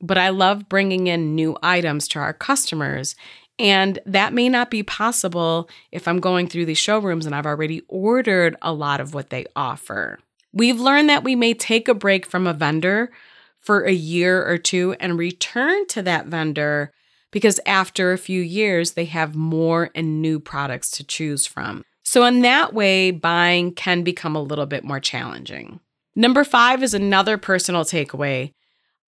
but 0.00 0.18
I 0.18 0.28
love 0.30 0.68
bringing 0.68 1.06
in 1.06 1.34
new 1.34 1.56
items 1.62 2.08
to 2.08 2.18
our 2.18 2.32
customers. 2.32 3.16
And 3.58 3.98
that 4.04 4.34
may 4.34 4.48
not 4.48 4.70
be 4.70 4.82
possible 4.82 5.68
if 5.90 6.06
I'm 6.06 6.20
going 6.20 6.46
through 6.46 6.66
these 6.66 6.78
showrooms 6.78 7.24
and 7.24 7.34
I've 7.34 7.46
already 7.46 7.82
ordered 7.88 8.56
a 8.60 8.72
lot 8.72 9.00
of 9.00 9.14
what 9.14 9.30
they 9.30 9.46
offer. 9.56 10.18
We've 10.52 10.80
learned 10.80 11.08
that 11.08 11.24
we 11.24 11.34
may 11.34 11.54
take 11.54 11.88
a 11.88 11.94
break 11.94 12.26
from 12.26 12.46
a 12.46 12.52
vendor 12.52 13.10
for 13.58 13.82
a 13.82 13.92
year 13.92 14.46
or 14.46 14.58
two 14.58 14.94
and 15.00 15.18
return 15.18 15.86
to 15.88 16.02
that 16.02 16.26
vendor 16.26 16.92
because 17.30 17.60
after 17.66 18.12
a 18.12 18.18
few 18.18 18.40
years, 18.40 18.92
they 18.92 19.06
have 19.06 19.34
more 19.34 19.90
and 19.94 20.22
new 20.22 20.38
products 20.38 20.90
to 20.92 21.04
choose 21.04 21.46
from. 21.46 21.82
So, 22.02 22.24
in 22.24 22.42
that 22.42 22.72
way, 22.72 23.10
buying 23.10 23.72
can 23.74 24.02
become 24.02 24.36
a 24.36 24.42
little 24.42 24.64
bit 24.64 24.84
more 24.84 25.00
challenging. 25.00 25.80
Number 26.14 26.44
five 26.44 26.82
is 26.82 26.94
another 26.94 27.36
personal 27.36 27.84
takeaway. 27.84 28.52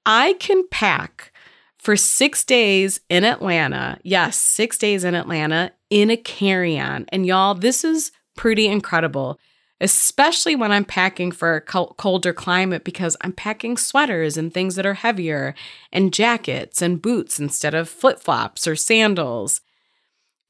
I 0.07 0.35
can 0.35 0.67
pack 0.69 1.33
for 1.79 1.97
six 1.97 2.45
days 2.45 3.01
in 3.09 3.25
Atlanta. 3.25 3.99
Yes, 4.03 4.37
six 4.37 4.77
days 4.79 5.05
in 5.05 5.15
Atlanta 5.15 5.73
in 5.91 6.11
a 6.11 6.17
carry 6.17 6.79
on. 6.79 7.07
And 7.11 7.25
y'all, 7.25 7.55
this 7.55 7.85
is 7.85 8.13
pretty 8.37 8.67
incredible, 8.67 9.39
especially 9.81 10.57
when 10.57 10.73
I'm 10.73 10.85
packing 10.85 11.33
for 11.33 11.57
a 11.57 11.61
colder 11.61 12.33
climate 12.33 12.85
because 12.85 13.17
I'm 13.23 13.33
packing 13.33 13.77
sweaters 13.77 14.37
and 14.37 14.53
things 14.53 14.75
that 14.75 14.87
are 14.87 14.95
heavier 14.95 15.55
and 15.93 16.13
jackets 16.13 16.83
and 16.83 17.01
boots 17.01 17.39
instead 17.39 17.75
of 17.75 17.89
flip 17.89 18.21
flops 18.21 18.67
or 18.67 18.77
sandals. 18.77 19.61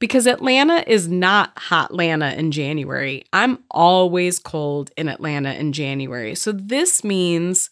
Because 0.00 0.28
Atlanta 0.28 0.84
is 0.86 1.08
not 1.08 1.58
hot 1.58 1.90
Atlanta 1.90 2.32
in 2.32 2.52
January. 2.52 3.24
I'm 3.32 3.64
always 3.68 4.38
cold 4.38 4.92
in 4.96 5.08
Atlanta 5.08 5.52
in 5.54 5.72
January. 5.72 6.36
So 6.36 6.52
this 6.52 7.02
means 7.02 7.68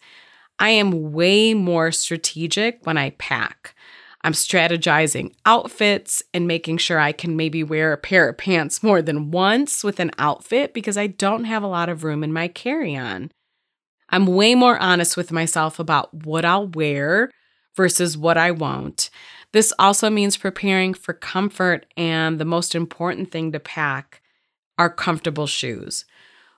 I 0.59 0.69
am 0.69 1.11
way 1.11 1.53
more 1.53 1.91
strategic 1.91 2.85
when 2.85 2.97
I 2.97 3.11
pack. 3.11 3.75
I'm 4.23 4.33
strategizing 4.33 5.33
outfits 5.45 6.23
and 6.33 6.47
making 6.47 6.79
sure 6.79 6.99
I 6.99 7.11
can 7.11 7.37
maybe 7.37 7.63
wear 7.63 7.93
a 7.93 7.97
pair 7.97 8.27
of 8.27 8.37
pants 8.37 8.81
more 8.81 9.01
than 9.01 9.31
once 9.31 9.83
with 9.83 9.99
an 9.99 10.11
outfit 10.17 10.73
because 10.73 10.97
I 10.97 11.07
don't 11.07 11.45
have 11.45 11.63
a 11.63 11.67
lot 11.67 11.89
of 11.89 12.03
room 12.03 12.23
in 12.23 12.33
my 12.33 12.47
carry 12.47 12.95
on. 12.95 13.31
I'm 14.09 14.25
way 14.25 14.55
more 14.55 14.77
honest 14.79 15.15
with 15.15 15.31
myself 15.31 15.79
about 15.79 16.13
what 16.13 16.45
I'll 16.45 16.67
wear 16.67 17.29
versus 17.75 18.17
what 18.17 18.37
I 18.37 18.51
won't. 18.51 19.09
This 19.51 19.71
also 19.77 20.09
means 20.09 20.35
preparing 20.35 20.93
for 20.93 21.13
comfort, 21.13 21.85
and 21.95 22.39
the 22.39 22.45
most 22.45 22.75
important 22.75 23.31
thing 23.31 23.51
to 23.51 23.59
pack 23.59 24.21
are 24.77 24.89
comfortable 24.89 25.47
shoes. 25.47 26.05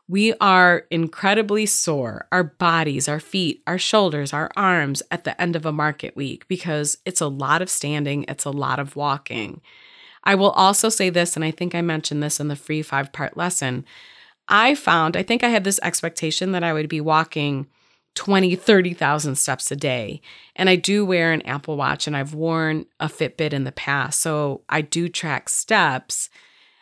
We 0.09 0.33
are 0.41 0.87
incredibly 0.89 1.67
sore, 1.67 2.27
our 2.31 2.43
bodies, 2.43 3.07
our 3.07 3.19
feet, 3.19 3.61
our 3.67 3.77
shoulders, 3.77 4.33
our 4.33 4.49
arms 4.55 5.03
at 5.11 5.23
the 5.23 5.39
end 5.39 5.55
of 5.55 5.67
a 5.67 5.71
market 5.71 6.15
week 6.15 6.47
because 6.47 6.97
it's 7.05 7.21
a 7.21 7.27
lot 7.27 7.61
of 7.61 7.69
standing, 7.69 8.25
it's 8.27 8.43
a 8.43 8.49
lot 8.49 8.79
of 8.79 8.95
walking. 8.95 9.61
I 10.23 10.33
will 10.33 10.49
also 10.49 10.89
say 10.89 11.11
this, 11.11 11.35
and 11.35 11.45
I 11.45 11.51
think 11.51 11.75
I 11.75 11.81
mentioned 11.81 12.23
this 12.23 12.39
in 12.39 12.47
the 12.47 12.55
free 12.55 12.81
five 12.81 13.13
part 13.13 13.37
lesson. 13.37 13.85
I 14.47 14.73
found, 14.73 15.15
I 15.15 15.21
think 15.21 15.43
I 15.43 15.49
had 15.49 15.63
this 15.63 15.79
expectation 15.83 16.53
that 16.53 16.63
I 16.63 16.73
would 16.73 16.89
be 16.89 17.01
walking 17.01 17.67
20, 18.15 18.55
30,000 18.55 19.35
steps 19.35 19.69
a 19.69 19.75
day. 19.75 20.21
And 20.55 20.71
I 20.71 20.75
do 20.75 21.05
wear 21.05 21.31
an 21.31 21.43
Apple 21.43 21.77
Watch 21.77 22.07
and 22.07 22.17
I've 22.17 22.33
worn 22.33 22.87
a 22.99 23.05
Fitbit 23.07 23.53
in 23.53 23.63
the 23.63 23.71
past. 23.71 24.21
So 24.21 24.63
I 24.67 24.81
do 24.81 25.07
track 25.07 25.49
steps. 25.49 26.31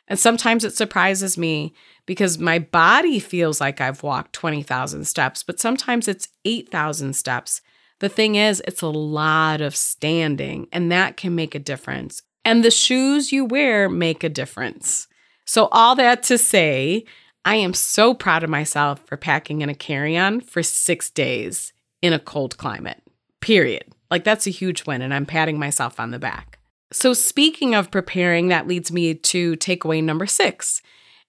And 0.07 0.17
sometimes 0.17 0.63
it 0.63 0.75
surprises 0.75 1.37
me 1.37 1.73
because 2.05 2.37
my 2.37 2.59
body 2.59 3.19
feels 3.19 3.59
like 3.59 3.81
I've 3.81 4.03
walked 4.03 4.33
20,000 4.33 5.05
steps, 5.05 5.43
but 5.43 5.59
sometimes 5.59 6.07
it's 6.07 6.29
8,000 6.45 7.13
steps. 7.13 7.61
The 7.99 8.09
thing 8.09 8.35
is, 8.35 8.61
it's 8.65 8.81
a 8.81 8.87
lot 8.87 9.59
of 9.59 9.75
standing, 9.75 10.67
and 10.71 10.91
that 10.91 11.17
can 11.17 11.35
make 11.35 11.55
a 11.55 11.59
difference. 11.59 12.21
And 12.45 12.63
the 12.63 12.71
shoes 12.71 13.31
you 13.31 13.43
wear 13.43 13.89
make 13.89 14.23
a 14.23 14.29
difference. 14.29 15.07
So, 15.45 15.67
all 15.71 15.95
that 15.95 16.23
to 16.23 16.37
say, 16.37 17.05
I 17.43 17.55
am 17.55 17.73
so 17.73 18.13
proud 18.13 18.43
of 18.43 18.49
myself 18.49 19.01
for 19.05 19.17
packing 19.17 19.61
in 19.61 19.69
a 19.69 19.75
carry 19.75 20.17
on 20.17 20.41
for 20.41 20.61
six 20.61 21.09
days 21.09 21.73
in 22.01 22.13
a 22.13 22.19
cold 22.19 22.57
climate, 22.57 23.01
period. 23.41 23.85
Like, 24.11 24.23
that's 24.23 24.47
a 24.47 24.51
huge 24.51 24.85
win, 24.85 25.01
and 25.01 25.13
I'm 25.13 25.25
patting 25.25 25.57
myself 25.57 25.99
on 25.99 26.11
the 26.11 26.19
back. 26.19 26.56
So, 26.91 27.13
speaking 27.13 27.75
of 27.75 27.91
preparing, 27.91 28.48
that 28.48 28.67
leads 28.67 28.91
me 28.91 29.13
to 29.13 29.56
takeaway 29.58 30.03
number 30.03 30.25
six 30.25 30.82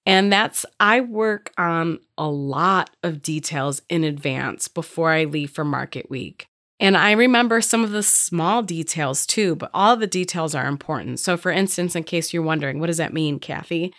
and 0.08 0.32
that's, 0.32 0.64
I 0.80 1.02
work 1.02 1.52
on 1.58 1.98
a 2.16 2.30
lot 2.30 2.88
of 3.02 3.20
details 3.20 3.82
in 3.90 4.04
advance 4.04 4.66
before 4.66 5.12
I 5.12 5.24
leave 5.24 5.50
for 5.50 5.66
market 5.66 6.08
week. 6.08 6.48
And 6.80 6.96
I 6.96 7.12
remember 7.12 7.60
some 7.60 7.84
of 7.84 7.90
the 7.90 8.02
small 8.02 8.62
details 8.62 9.26
too, 9.26 9.54
but 9.54 9.70
all 9.74 9.98
the 9.98 10.06
details 10.06 10.54
are 10.54 10.66
important. 10.66 11.20
So, 11.20 11.36
for 11.36 11.50
instance, 11.50 11.94
in 11.94 12.04
case 12.04 12.32
you're 12.32 12.42
wondering, 12.42 12.80
what 12.80 12.86
does 12.86 12.96
that 12.96 13.12
mean, 13.12 13.38
Cathy? 13.38 13.92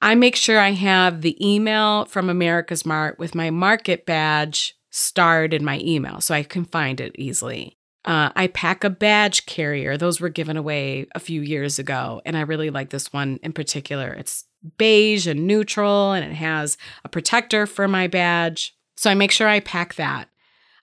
I 0.00 0.14
make 0.14 0.36
sure 0.36 0.58
I 0.58 0.70
have 0.70 1.20
the 1.20 1.36
email 1.46 2.06
from 2.06 2.30
America's 2.30 2.86
Mart 2.86 3.18
with 3.18 3.34
my 3.34 3.50
market 3.50 4.06
badge 4.06 4.74
starred 4.88 5.52
in 5.52 5.66
my 5.66 5.80
email 5.80 6.22
so 6.22 6.34
I 6.34 6.44
can 6.44 6.64
find 6.64 6.98
it 6.98 7.14
easily. 7.18 7.75
Uh, 8.06 8.30
I 8.36 8.46
pack 8.46 8.84
a 8.84 8.90
badge 8.90 9.46
carrier. 9.46 9.96
Those 9.96 10.20
were 10.20 10.28
given 10.28 10.56
away 10.56 11.08
a 11.14 11.20
few 11.20 11.40
years 11.42 11.80
ago, 11.80 12.22
and 12.24 12.36
I 12.36 12.42
really 12.42 12.70
like 12.70 12.90
this 12.90 13.12
one 13.12 13.40
in 13.42 13.52
particular. 13.52 14.12
It's 14.12 14.44
beige 14.78 15.26
and 15.26 15.46
neutral, 15.46 16.12
and 16.12 16.24
it 16.24 16.34
has 16.34 16.78
a 17.04 17.08
protector 17.08 17.66
for 17.66 17.88
my 17.88 18.06
badge. 18.06 18.76
So 18.96 19.10
I 19.10 19.14
make 19.14 19.32
sure 19.32 19.48
I 19.48 19.58
pack 19.60 19.94
that. 19.96 20.28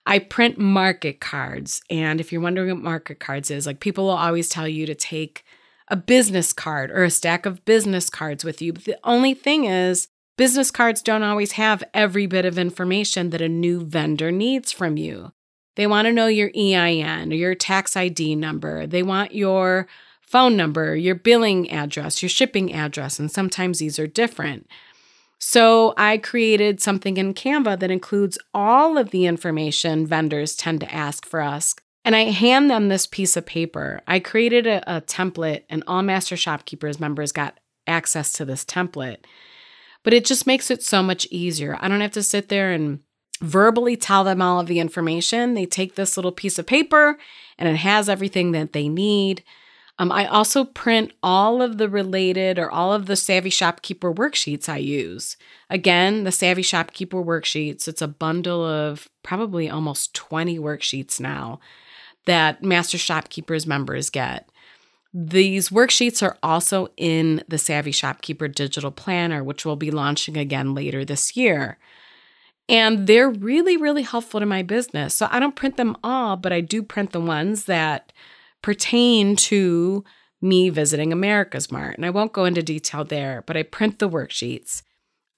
I 0.06 0.18
print 0.18 0.58
market 0.58 1.20
cards. 1.20 1.80
And 1.88 2.20
if 2.20 2.30
you're 2.30 2.42
wondering 2.42 2.68
what 2.68 2.82
market 2.82 3.20
cards 3.20 3.50
is, 3.50 3.66
like 3.66 3.80
people 3.80 4.04
will 4.04 4.10
always 4.12 4.50
tell 4.50 4.68
you 4.68 4.84
to 4.84 4.94
take 4.94 5.44
a 5.88 5.96
business 5.96 6.52
card 6.52 6.90
or 6.90 7.04
a 7.04 7.10
stack 7.10 7.46
of 7.46 7.64
business 7.64 8.10
cards 8.10 8.44
with 8.44 8.60
you. 8.60 8.74
But 8.74 8.84
the 8.84 8.98
only 9.02 9.32
thing 9.32 9.64
is, 9.64 10.08
business 10.36 10.70
cards 10.70 11.00
don't 11.00 11.22
always 11.22 11.52
have 11.52 11.82
every 11.94 12.26
bit 12.26 12.44
of 12.44 12.58
information 12.58 13.30
that 13.30 13.40
a 13.40 13.48
new 13.48 13.84
vendor 13.84 14.30
needs 14.30 14.72
from 14.72 14.98
you. 14.98 15.32
They 15.76 15.86
want 15.86 16.06
to 16.06 16.12
know 16.12 16.26
your 16.26 16.50
EIN 16.56 17.32
or 17.32 17.36
your 17.36 17.54
tax 17.54 17.96
ID 17.96 18.36
number. 18.36 18.86
They 18.86 19.02
want 19.02 19.34
your 19.34 19.88
phone 20.20 20.56
number, 20.56 20.96
your 20.96 21.14
billing 21.14 21.70
address, 21.70 22.22
your 22.22 22.28
shipping 22.28 22.72
address, 22.72 23.18
and 23.18 23.30
sometimes 23.30 23.78
these 23.78 23.98
are 23.98 24.06
different. 24.06 24.66
So 25.38 25.92
I 25.96 26.18
created 26.18 26.80
something 26.80 27.18
in 27.18 27.34
Canva 27.34 27.78
that 27.80 27.90
includes 27.90 28.38
all 28.54 28.96
of 28.96 29.10
the 29.10 29.26
information 29.26 30.06
vendors 30.06 30.56
tend 30.56 30.80
to 30.80 30.92
ask 30.92 31.26
for 31.26 31.40
us. 31.40 31.74
And 32.04 32.16
I 32.16 32.24
hand 32.24 32.70
them 32.70 32.88
this 32.88 33.06
piece 33.06 33.36
of 33.36 33.46
paper. 33.46 34.00
I 34.06 34.20
created 34.20 34.66
a, 34.66 34.96
a 34.96 35.00
template, 35.00 35.64
and 35.68 35.82
all 35.86 36.02
Master 36.02 36.36
Shopkeepers 36.36 37.00
members 37.00 37.32
got 37.32 37.60
access 37.86 38.32
to 38.34 38.44
this 38.44 38.64
template. 38.64 39.18
But 40.02 40.14
it 40.14 40.24
just 40.24 40.46
makes 40.46 40.70
it 40.70 40.82
so 40.82 41.02
much 41.02 41.26
easier. 41.30 41.78
I 41.80 41.88
don't 41.88 42.00
have 42.00 42.12
to 42.12 42.22
sit 42.22 42.48
there 42.48 42.72
and 42.72 43.00
verbally 43.44 43.96
tell 43.96 44.24
them 44.24 44.40
all 44.40 44.58
of 44.58 44.66
the 44.66 44.80
information. 44.80 45.54
They 45.54 45.66
take 45.66 45.94
this 45.94 46.16
little 46.16 46.32
piece 46.32 46.58
of 46.58 46.66
paper 46.66 47.18
and 47.58 47.68
it 47.68 47.76
has 47.76 48.08
everything 48.08 48.52
that 48.52 48.72
they 48.72 48.88
need. 48.88 49.44
Um, 49.98 50.10
I 50.10 50.26
also 50.26 50.64
print 50.64 51.12
all 51.22 51.62
of 51.62 51.78
the 51.78 51.88
related 51.88 52.58
or 52.58 52.68
all 52.68 52.92
of 52.92 53.06
the 53.06 53.14
Savvy 53.14 53.50
Shopkeeper 53.50 54.12
worksheets 54.12 54.68
I 54.68 54.78
use. 54.78 55.36
Again, 55.70 56.24
the 56.24 56.32
Savvy 56.32 56.62
Shopkeeper 56.62 57.22
worksheets, 57.22 57.86
it's 57.86 58.02
a 58.02 58.08
bundle 58.08 58.64
of 58.64 59.08
probably 59.22 59.70
almost 59.70 60.12
20 60.14 60.58
worksheets 60.58 61.20
now 61.20 61.60
that 62.26 62.62
Master 62.62 62.98
Shopkeepers 62.98 63.66
members 63.66 64.10
get. 64.10 64.48
These 65.12 65.68
worksheets 65.68 66.24
are 66.24 66.38
also 66.42 66.88
in 66.96 67.44
the 67.46 67.58
Savvy 67.58 67.92
Shopkeeper 67.92 68.48
Digital 68.48 68.90
Planner, 68.90 69.44
which 69.44 69.64
will 69.64 69.76
be 69.76 69.92
launching 69.92 70.36
again 70.36 70.74
later 70.74 71.04
this 71.04 71.36
year. 71.36 71.78
And 72.68 73.06
they're 73.06 73.30
really, 73.30 73.76
really 73.76 74.02
helpful 74.02 74.40
to 74.40 74.46
my 74.46 74.62
business. 74.62 75.14
So 75.14 75.28
I 75.30 75.38
don't 75.38 75.56
print 75.56 75.76
them 75.76 75.96
all, 76.02 76.36
but 76.36 76.52
I 76.52 76.60
do 76.60 76.82
print 76.82 77.12
the 77.12 77.20
ones 77.20 77.66
that 77.66 78.12
pertain 78.62 79.36
to 79.36 80.04
me 80.40 80.70
visiting 80.70 81.12
America's 81.12 81.70
Mart. 81.70 81.96
And 81.96 82.06
I 82.06 82.10
won't 82.10 82.32
go 82.32 82.44
into 82.44 82.62
detail 82.62 83.04
there, 83.04 83.42
but 83.46 83.56
I 83.56 83.62
print 83.62 83.98
the 83.98 84.08
worksheets. 84.08 84.82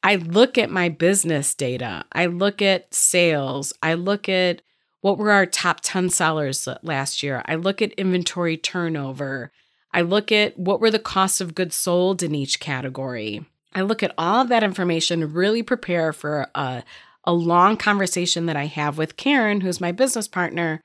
I 0.03 0.17
look 0.17 0.57
at 0.57 0.71
my 0.71 0.89
business 0.89 1.55
data. 1.55 2.05
I 2.13 2.27
look 2.27 2.63
at 2.63 2.95
sales. 2.95 3.73
I 3.83 3.95
look 3.95 4.29
at 4.29 4.63
what 5.01 5.19
were 5.19 5.33
our 5.33 5.47
top 5.47 5.81
10 5.83 6.11
sellers 6.11 6.69
last 6.83 7.23
year. 7.23 7.43
I 7.47 7.57
look 7.57 7.83
at 7.83 7.93
inventory 7.93 8.57
turnover. 8.57 9.51
I 9.93 10.03
look 10.03 10.31
at 10.31 10.59
what 10.59 10.81
were 10.81 10.91
the 10.91 10.99
costs 10.99 11.41
of 11.41 11.55
goods 11.55 11.75
sold 11.75 12.23
in 12.23 12.35
each 12.35 12.61
category. 12.61 13.45
I 13.75 13.83
look 13.83 14.03
at 14.03 14.15
all 14.17 14.43
of 14.43 14.49
that 14.49 14.63
information, 14.63 15.33
really 15.33 15.63
prepare 15.63 16.13
for 16.13 16.49
a, 16.55 16.83
a 17.27 17.33
long 17.33 17.77
conversation 17.77 18.47
that 18.47 18.57
I 18.57 18.67
have 18.67 18.99
with 18.99 19.17
Karen, 19.17 19.61
who's 19.61 19.81
my 19.81 19.93
business 19.93 20.29
partner. 20.29 20.81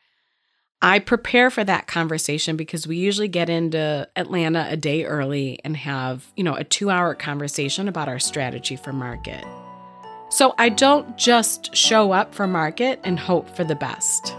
I 0.82 0.98
prepare 0.98 1.52
for 1.52 1.64
that 1.64 1.86
conversation 1.86 2.58
because 2.58 2.88
we 2.88 2.98
usually 2.98 3.28
get 3.28 3.50
into 3.50 4.10
Atlanta 4.16 4.66
a 4.68 4.76
day 4.76 5.06
early 5.06 5.60
and 5.64 5.78
have, 5.78 6.26
you 6.36 6.44
know, 6.44 6.56
a 6.56 6.64
2-hour 6.64 7.14
conversation 7.16 7.88
about 7.88 8.08
our 8.08 8.18
strategy 8.18 8.76
for 8.76 8.92
market. 8.92 9.46
So 10.30 10.56
I 10.58 10.70
don't 10.70 11.18
just 11.18 11.76
show 11.76 12.14
up 12.14 12.34
for 12.34 12.48
market 12.48 13.00
and 13.04 13.20
hope 13.20 13.56
for 13.56 13.64
the 13.64 13.76
best. 13.76 14.36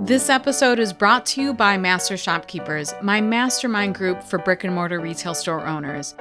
This 0.00 0.28
episode 0.28 0.78
is 0.78 0.92
brought 0.92 1.24
to 1.26 1.40
you 1.40 1.54
by 1.54 1.78
Master 1.78 2.18
Shopkeepers, 2.18 2.92
my 3.00 3.20
mastermind 3.22 3.94
group 3.94 4.22
for 4.22 4.38
brick 4.38 4.62
and 4.64 4.74
mortar 4.74 5.00
retail 5.00 5.34
store 5.34 5.64
owners. 5.66 6.14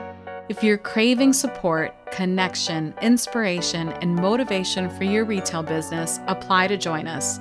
If 0.47 0.63
you're 0.63 0.77
craving 0.77 1.33
support, 1.33 1.93
connection, 2.11 2.93
inspiration, 3.01 3.89
and 3.89 4.15
motivation 4.15 4.89
for 4.91 5.03
your 5.03 5.25
retail 5.25 5.63
business, 5.63 6.19
apply 6.27 6.67
to 6.67 6.77
join 6.77 7.07
us. 7.07 7.39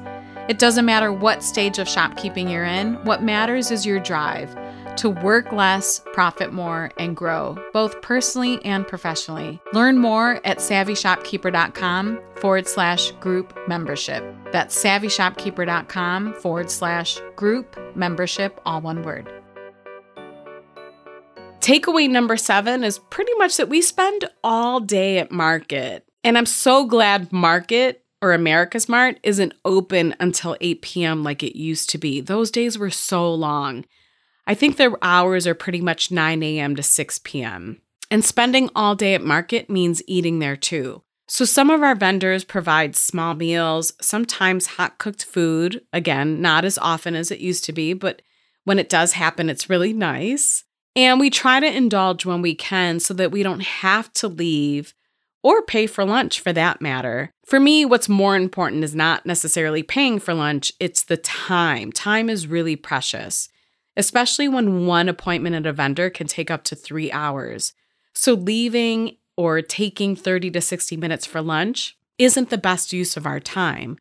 It 0.48 0.58
doesn't 0.58 0.86
matter 0.86 1.12
what 1.12 1.42
stage 1.42 1.78
of 1.78 1.88
shopkeeping 1.88 2.48
you're 2.48 2.64
in, 2.64 2.94
what 3.04 3.22
matters 3.22 3.70
is 3.70 3.84
your 3.84 4.00
drive 4.00 4.54
to 4.96 5.10
work 5.10 5.52
less, 5.52 6.00
profit 6.12 6.52
more, 6.52 6.90
and 6.98 7.16
grow, 7.16 7.58
both 7.72 8.00
personally 8.00 8.64
and 8.64 8.86
professionally. 8.86 9.60
Learn 9.72 9.98
more 9.98 10.40
at 10.44 10.58
savvyshopkeeper.com 10.58 12.20
forward 12.36 12.68
slash 12.68 13.10
group 13.12 13.58
membership. 13.66 14.22
That's 14.52 14.80
savvyshopkeeper.com 14.82 16.34
forward 16.34 16.70
slash 16.70 17.18
group 17.36 17.76
membership, 17.96 18.60
all 18.64 18.80
one 18.80 19.02
word. 19.02 19.28
Takeaway 21.64 22.10
number 22.10 22.36
seven 22.36 22.84
is 22.84 22.98
pretty 22.98 23.32
much 23.38 23.56
that 23.56 23.70
we 23.70 23.80
spend 23.80 24.28
all 24.44 24.80
day 24.80 25.16
at 25.16 25.32
market. 25.32 26.06
And 26.22 26.36
I'm 26.36 26.44
so 26.44 26.84
glad 26.84 27.32
market 27.32 28.04
or 28.20 28.34
America's 28.34 28.86
Mart 28.86 29.18
isn't 29.22 29.54
open 29.64 30.14
until 30.20 30.58
8 30.60 30.82
p.m. 30.82 31.22
like 31.22 31.42
it 31.42 31.58
used 31.58 31.88
to 31.88 31.96
be. 31.96 32.20
Those 32.20 32.50
days 32.50 32.76
were 32.76 32.90
so 32.90 33.32
long. 33.32 33.86
I 34.46 34.52
think 34.52 34.76
their 34.76 34.92
hours 35.02 35.46
are 35.46 35.54
pretty 35.54 35.80
much 35.80 36.10
9 36.10 36.42
a.m. 36.42 36.76
to 36.76 36.82
6 36.82 37.20
p.m. 37.20 37.80
And 38.10 38.22
spending 38.22 38.68
all 38.76 38.94
day 38.94 39.14
at 39.14 39.24
market 39.24 39.70
means 39.70 40.02
eating 40.06 40.40
there 40.40 40.56
too. 40.56 41.02
So, 41.28 41.46
some 41.46 41.70
of 41.70 41.82
our 41.82 41.94
vendors 41.94 42.44
provide 42.44 42.94
small 42.94 43.32
meals, 43.32 43.94
sometimes 44.02 44.66
hot 44.66 44.98
cooked 44.98 45.24
food. 45.24 45.80
Again, 45.94 46.42
not 46.42 46.66
as 46.66 46.76
often 46.76 47.14
as 47.14 47.30
it 47.30 47.40
used 47.40 47.64
to 47.64 47.72
be, 47.72 47.94
but 47.94 48.20
when 48.64 48.78
it 48.78 48.90
does 48.90 49.14
happen, 49.14 49.48
it's 49.48 49.70
really 49.70 49.94
nice. 49.94 50.64
And 50.96 51.18
we 51.18 51.30
try 51.30 51.60
to 51.60 51.66
indulge 51.66 52.24
when 52.24 52.42
we 52.42 52.54
can 52.54 53.00
so 53.00 53.14
that 53.14 53.32
we 53.32 53.42
don't 53.42 53.62
have 53.62 54.12
to 54.14 54.28
leave 54.28 54.94
or 55.42 55.60
pay 55.60 55.86
for 55.86 56.04
lunch 56.04 56.40
for 56.40 56.52
that 56.52 56.80
matter. 56.80 57.30
For 57.44 57.60
me, 57.60 57.84
what's 57.84 58.08
more 58.08 58.36
important 58.36 58.82
is 58.84 58.94
not 58.94 59.26
necessarily 59.26 59.82
paying 59.82 60.18
for 60.18 60.32
lunch, 60.32 60.72
it's 60.80 61.02
the 61.02 61.18
time. 61.18 61.92
Time 61.92 62.30
is 62.30 62.46
really 62.46 62.76
precious, 62.76 63.50
especially 63.96 64.48
when 64.48 64.86
one 64.86 65.08
appointment 65.08 65.54
at 65.54 65.66
a 65.66 65.72
vendor 65.72 66.08
can 66.08 66.26
take 66.26 66.50
up 66.50 66.64
to 66.64 66.74
three 66.74 67.12
hours. 67.12 67.74
So, 68.14 68.32
leaving 68.32 69.16
or 69.36 69.60
taking 69.60 70.16
30 70.16 70.52
to 70.52 70.60
60 70.60 70.96
minutes 70.96 71.26
for 71.26 71.42
lunch 71.42 71.98
isn't 72.16 72.48
the 72.48 72.56
best 72.56 72.92
use 72.92 73.16
of 73.16 73.26
our 73.26 73.40
time. 73.40 73.98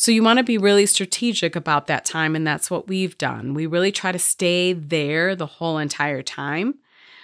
So 0.00 0.10
you 0.10 0.22
want 0.22 0.38
to 0.38 0.42
be 0.42 0.56
really 0.56 0.86
strategic 0.86 1.54
about 1.54 1.86
that 1.88 2.06
time. 2.06 2.34
And 2.34 2.46
that's 2.46 2.70
what 2.70 2.88
we've 2.88 3.18
done. 3.18 3.52
We 3.52 3.66
really 3.66 3.92
try 3.92 4.12
to 4.12 4.18
stay 4.18 4.72
there 4.72 5.36
the 5.36 5.44
whole 5.44 5.76
entire 5.76 6.22
time, 6.22 6.76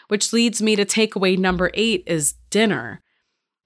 which 0.09 0.31
leads 0.31 0.61
me 0.61 0.77
to 0.77 0.85
takeaway 0.85 1.39
number 1.39 1.71
eight 1.73 2.03
is 2.07 2.35
dinner. 2.51 3.01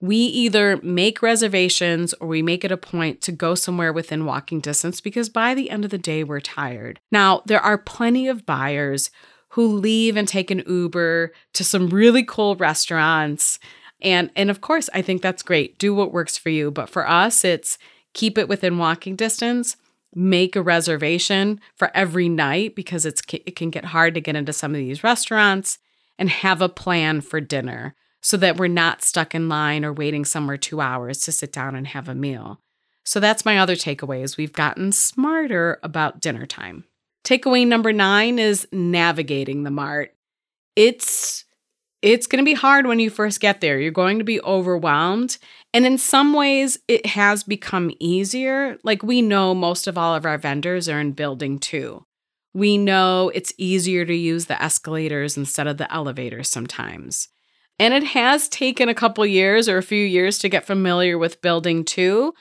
We 0.01 0.15
either 0.15 0.77
make 0.77 1.23
reservations 1.23 2.15
or 2.21 2.29
we 2.29 2.41
make 2.41 2.65
it 2.65 2.71
a 2.71 2.77
point 2.77 3.21
to 3.23 3.33
go 3.33 3.57
somewhere 3.57 3.93
within 3.93 4.27
walking 4.27 4.61
distance 4.61 5.01
because 5.01 5.29
by 5.29 5.55
the 5.55 5.71
end 5.71 5.85
of 5.85 5.91
the 5.91 5.99
day, 5.99 6.23
we're 6.23 6.39
tired. 6.39 7.01
Now, 7.11 7.43
there 7.47 7.61
are 7.61 7.79
plenty 7.79 8.29
of 8.29 8.47
buyers 8.47 9.11
who 9.49 9.67
leave 9.67 10.17
and 10.17 10.29
take 10.29 10.53
an 10.53 10.63
Uber 10.69 11.33
to 11.55 11.65
some 11.65 11.89
really 11.89 12.23
cool 12.23 12.55
restaurants. 12.55 13.59
And, 14.01 14.31
and 14.37 14.51
of 14.51 14.61
course, 14.61 14.89
I 14.95 15.03
think 15.03 15.21
that's 15.21 15.43
great. 15.43 15.81
Do 15.81 15.97
what 15.97 16.13
works 16.13 16.39
for 16.39 16.51
you. 16.51 16.71
But 16.71 16.89
for 16.89 17.09
us, 17.09 17.45
it's 17.45 17.77
keep 18.15 18.39
it 18.39 18.49
within 18.49 18.79
walking 18.79 19.17
distance 19.17 19.77
make 20.15 20.57
a 20.57 20.63
reservation 20.63 21.61
for 21.77 21.91
every 21.95 22.29
night 22.29 22.75
because 22.75 23.07
it's 23.07 23.23
it 23.33 23.57
can 23.57 23.71
get 23.71 23.87
hard 23.87 24.15
to 24.15 24.21
get 24.21 24.37
into 24.37 24.53
some 24.53 24.73
of 24.73 24.79
these 24.79 25.05
restaurants 25.05 25.79
and 26.19 26.29
have 26.29 26.61
a 26.61 26.69
plan 26.69 27.21
for 27.21 27.41
dinner 27.41 27.95
so 28.21 28.37
that 28.37 28.57
we're 28.57 28.69
not 28.69 29.03
stuck 29.03 29.35
in 29.35 29.49
line 29.49 29.85
or 29.85 29.93
waiting 29.93 30.25
somewhere 30.25 30.57
2 30.57 30.81
hours 30.81 31.21
to 31.21 31.33
sit 31.33 31.53
down 31.53 31.75
and 31.75 31.87
have 31.89 32.09
a 32.09 32.15
meal. 32.15 32.61
So 33.05 33.19
that's 33.19 33.47
my 33.47 33.59
other 33.59 33.77
takeaway 33.77 34.23
is 34.23 34.37
we've 34.37 34.53
gotten 34.53 34.93
smarter 34.93 35.79
about 35.83 36.21
dinner 36.21 36.45
time. 36.45 36.85
Takeaway 37.25 37.67
number 37.67 37.93
9 37.93 38.39
is 38.39 38.69
navigating 38.73 39.63
the 39.63 39.71
mart. 39.71 40.15
It's 40.77 41.45
it's 42.03 42.27
going 42.27 42.43
to 42.43 42.49
be 42.49 42.55
hard 42.55 42.87
when 42.87 42.99
you 42.99 43.11
first 43.11 43.41
get 43.41 43.61
there. 43.61 43.79
You're 43.79 43.91
going 43.91 44.19
to 44.19 44.25
be 44.25 44.41
overwhelmed. 44.41 45.39
And 45.75 45.85
in 45.85 45.99
some 45.99 46.33
ways, 46.33 46.79
it 46.89 47.05
has 47.07 47.43
become 47.43 47.93
easier. 47.99 48.79
Like 48.83 49.03
we 49.03 49.23
know 49.23 49.55
most 49.55 49.87
of 49.87 49.99
all 49.99 50.15
of 50.15 50.25
our 50.25 50.39
vendors 50.39 50.89
are 50.89 51.01
in 51.01 51.13
building 51.13 51.59
two. 51.59 52.05
We 52.55 52.79
know 52.79 53.31
it's 53.35 53.53
easier 53.59 54.05
to 54.05 54.15
use 54.15 54.47
the 54.47 54.61
escalators 54.61 55.37
instead 55.37 55.67
of 55.67 55.77
the 55.77 55.93
elevators 55.93 56.49
sometimes. 56.49 57.29
And 57.79 57.95
it 57.95 58.05
has 58.05 58.49
taken 58.49 58.89
a 58.89 58.95
couple 58.95 59.25
years 59.25 59.69
or 59.69 59.79
a 59.79 59.83
few 59.83 60.05
years 60.05 60.39
to 60.39 60.49
get 60.49 60.67
familiar 60.67 61.17
with 61.17 61.41
building 61.41 61.85
two. 61.85 62.35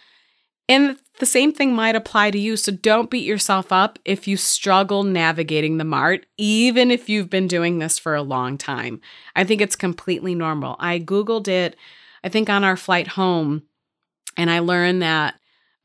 And 0.67 0.98
the 1.19 1.25
same 1.25 1.51
thing 1.51 1.73
might 1.73 1.95
apply 1.95 2.32
to 2.32 2.39
you. 2.39 2.58
So 2.58 2.71
don't 2.71 3.10
beat 3.10 3.25
yourself 3.25 3.71
up 3.71 3.99
if 4.05 4.27
you 4.27 4.38
struggle 4.38 5.03
navigating 5.03 5.77
the 5.77 5.84
mart, 5.84 6.25
even 6.38 6.91
if 6.91 7.10
you've 7.10 7.29
been 7.29 7.47
doing 7.47 7.79
this 7.79 7.99
for 7.99 8.15
a 8.15 8.21
long 8.21 8.58
time. 8.58 9.01
I 9.36 9.43
think 9.43 9.62
it's 9.62 9.75
completely 9.75 10.34
normal. 10.34 10.75
I 10.79 10.99
Googled 10.99 11.47
it, 11.47 11.75
I 12.23 12.29
think, 12.29 12.49
on 12.49 12.63
our 12.63 12.77
flight 12.77 13.08
home, 13.10 13.63
and 14.38 14.49
I 14.49 14.60
learned 14.60 15.01
that 15.01 15.36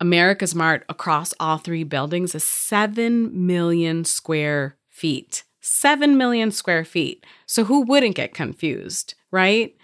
America's 0.01 0.55
Mart 0.55 0.85
across 0.89 1.33
all 1.41 1.59
three 1.59 1.85
buildings 1.85 2.35
is 2.35 2.45
7 2.45 3.47
million 3.47 4.05
square 4.05 4.77
feet. 4.89 5.45
7 5.61 6.17
million 6.17 6.51
square 6.51 6.85
feet. 6.85 7.25
So 7.47 7.65
who 7.65 7.81
wouldn't 7.81 8.17
get 8.17 8.35
confused, 8.35 9.15
right? 9.31 9.75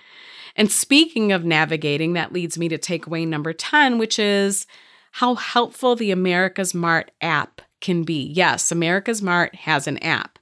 And 0.57 0.71
speaking 0.71 1.33
of 1.33 1.45
navigating, 1.45 2.13
that 2.13 2.33
leads 2.33 2.59
me 2.59 2.69
to 2.69 2.79
takeaway 2.79 3.27
number 3.27 3.53
10, 3.53 3.99
which 3.99 4.19
is 4.19 4.67
how 5.11 5.35
helpful 5.35 5.97
the 5.97 6.11
America's 6.11 6.75
Mart 6.75 7.11
app 7.21 7.63
can 7.81 8.05
be. 8.05 8.23
Yes, 8.23 8.71
America's 8.71 9.23
Mart 9.23 9.55
has 9.55 9.87
an 9.87 9.99
app. 9.99 10.39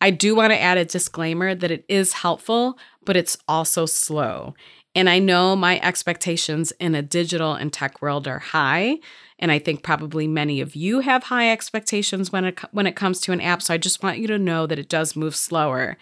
I 0.00 0.10
do 0.10 0.36
want 0.36 0.52
to 0.52 0.60
add 0.60 0.78
a 0.78 0.84
disclaimer 0.84 1.54
that 1.54 1.70
it 1.70 1.84
is 1.88 2.12
helpful, 2.12 2.78
but 3.04 3.16
it's 3.16 3.36
also 3.48 3.86
slow. 3.86 4.54
And 4.94 5.10
I 5.10 5.18
know 5.18 5.56
my 5.56 5.80
expectations 5.80 6.72
in 6.80 6.94
a 6.94 7.02
digital 7.02 7.54
and 7.54 7.72
tech 7.72 8.00
world 8.00 8.26
are 8.26 8.38
high, 8.38 8.98
and 9.38 9.52
I 9.52 9.58
think 9.58 9.82
probably 9.82 10.26
many 10.26 10.60
of 10.60 10.74
you 10.74 11.00
have 11.00 11.24
high 11.24 11.50
expectations 11.50 12.32
when 12.32 12.44
it 12.44 12.58
when 12.72 12.86
it 12.86 12.96
comes 12.96 13.20
to 13.20 13.32
an 13.32 13.40
app, 13.40 13.62
so 13.62 13.74
I 13.74 13.78
just 13.78 14.02
want 14.02 14.18
you 14.18 14.26
to 14.28 14.38
know 14.38 14.66
that 14.66 14.78
it 14.78 14.88
does 14.88 15.16
move 15.16 15.36
slower. 15.36 15.96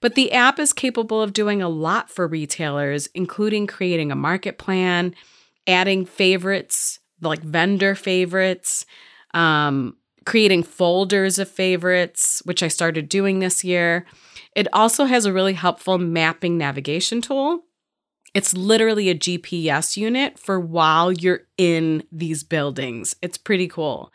But 0.00 0.14
the 0.14 0.32
app 0.32 0.58
is 0.58 0.72
capable 0.72 1.22
of 1.22 1.32
doing 1.32 1.62
a 1.62 1.68
lot 1.68 2.10
for 2.10 2.26
retailers, 2.26 3.08
including 3.14 3.66
creating 3.66 4.12
a 4.12 4.16
market 4.16 4.58
plan, 4.58 5.14
adding 5.66 6.04
favorites 6.04 7.00
like 7.20 7.42
vendor 7.42 7.94
favorites, 7.94 8.84
um, 9.34 9.96
creating 10.24 10.62
folders 10.62 11.38
of 11.38 11.48
favorites, 11.48 12.42
which 12.44 12.62
I 12.62 12.68
started 12.68 13.08
doing 13.08 13.38
this 13.38 13.64
year. 13.64 14.06
It 14.54 14.68
also 14.72 15.04
has 15.04 15.24
a 15.24 15.32
really 15.32 15.54
helpful 15.54 15.98
mapping 15.98 16.58
navigation 16.58 17.20
tool. 17.20 17.64
It's 18.34 18.52
literally 18.52 19.08
a 19.08 19.14
GPS 19.14 19.96
unit 19.96 20.38
for 20.38 20.60
while 20.60 21.10
you're 21.12 21.42
in 21.56 22.02
these 22.12 22.42
buildings. 22.42 23.16
It's 23.22 23.38
pretty 23.38 23.68
cool. 23.68 24.12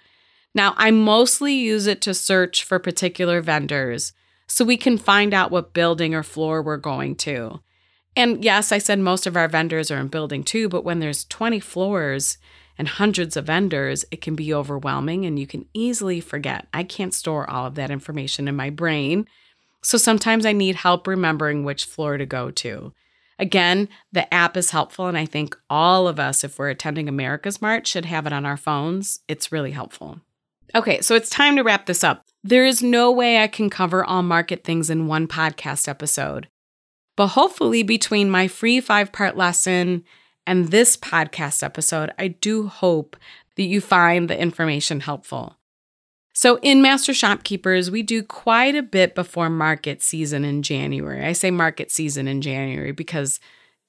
Now, 0.53 0.73
I 0.77 0.91
mostly 0.91 1.53
use 1.53 1.87
it 1.87 2.01
to 2.01 2.13
search 2.13 2.63
for 2.63 2.77
particular 2.77 3.41
vendors 3.41 4.13
so 4.47 4.65
we 4.65 4.77
can 4.77 4.97
find 4.97 5.33
out 5.33 5.49
what 5.49 5.73
building 5.73 6.13
or 6.13 6.23
floor 6.23 6.61
we're 6.61 6.77
going 6.77 7.15
to. 7.15 7.61
And 8.15 8.43
yes, 8.43 8.71
I 8.71 8.77
said 8.79 8.99
most 8.99 9.25
of 9.25 9.37
our 9.37 9.47
vendors 9.47 9.89
are 9.89 9.97
in 9.97 10.09
building 10.09 10.43
two, 10.43 10.67
but 10.67 10.83
when 10.83 10.99
there's 10.99 11.25
20 11.25 11.59
floors, 11.61 12.37
and 12.81 12.87
hundreds 12.87 13.37
of 13.37 13.45
vendors, 13.45 14.05
it 14.09 14.21
can 14.21 14.33
be 14.33 14.51
overwhelming 14.51 15.23
and 15.23 15.37
you 15.37 15.45
can 15.45 15.67
easily 15.71 16.19
forget. 16.19 16.65
I 16.73 16.81
can't 16.81 17.13
store 17.13 17.47
all 17.47 17.67
of 17.67 17.75
that 17.75 17.91
information 17.91 18.47
in 18.47 18.55
my 18.55 18.71
brain. 18.71 19.27
So 19.83 19.99
sometimes 19.99 20.47
I 20.47 20.51
need 20.51 20.77
help 20.77 21.05
remembering 21.05 21.63
which 21.63 21.85
floor 21.85 22.17
to 22.17 22.25
go 22.25 22.49
to. 22.49 22.91
Again, 23.37 23.87
the 24.11 24.33
app 24.33 24.57
is 24.57 24.71
helpful, 24.71 25.05
and 25.05 25.15
I 25.15 25.27
think 25.27 25.55
all 25.69 26.07
of 26.07 26.19
us, 26.19 26.43
if 26.43 26.57
we're 26.57 26.69
attending 26.69 27.07
America's 27.07 27.61
Mart, 27.61 27.85
should 27.85 28.05
have 28.05 28.25
it 28.25 28.33
on 28.33 28.47
our 28.47 28.57
phones. 28.57 29.19
It's 29.27 29.51
really 29.51 29.71
helpful. 29.71 30.19
Okay, 30.73 31.01
so 31.01 31.13
it's 31.13 31.29
time 31.29 31.57
to 31.57 31.61
wrap 31.61 31.85
this 31.85 32.03
up. 32.03 32.25
There 32.43 32.65
is 32.65 32.81
no 32.81 33.11
way 33.11 33.37
I 33.37 33.47
can 33.47 33.69
cover 33.69 34.03
all 34.03 34.23
market 34.23 34.63
things 34.63 34.89
in 34.89 35.05
one 35.05 35.27
podcast 35.27 35.87
episode. 35.87 36.47
But 37.15 37.27
hopefully, 37.27 37.83
between 37.83 38.31
my 38.31 38.47
free 38.47 38.81
five 38.81 39.11
part 39.11 39.37
lesson 39.37 40.03
and 40.45 40.69
this 40.69 40.97
podcast 40.97 41.63
episode, 41.63 42.11
I 42.17 42.29
do 42.29 42.67
hope 42.67 43.15
that 43.55 43.63
you 43.63 43.81
find 43.81 44.29
the 44.29 44.39
information 44.39 45.01
helpful. 45.01 45.57
So, 46.33 46.59
in 46.61 46.81
Master 46.81 47.13
Shopkeepers, 47.13 47.91
we 47.91 48.03
do 48.03 48.23
quite 48.23 48.75
a 48.75 48.83
bit 48.83 49.15
before 49.15 49.49
market 49.49 50.01
season 50.01 50.45
in 50.45 50.63
January. 50.63 51.25
I 51.25 51.33
say 51.33 51.51
market 51.51 51.91
season 51.91 52.27
in 52.27 52.41
January 52.41 52.93
because 52.93 53.39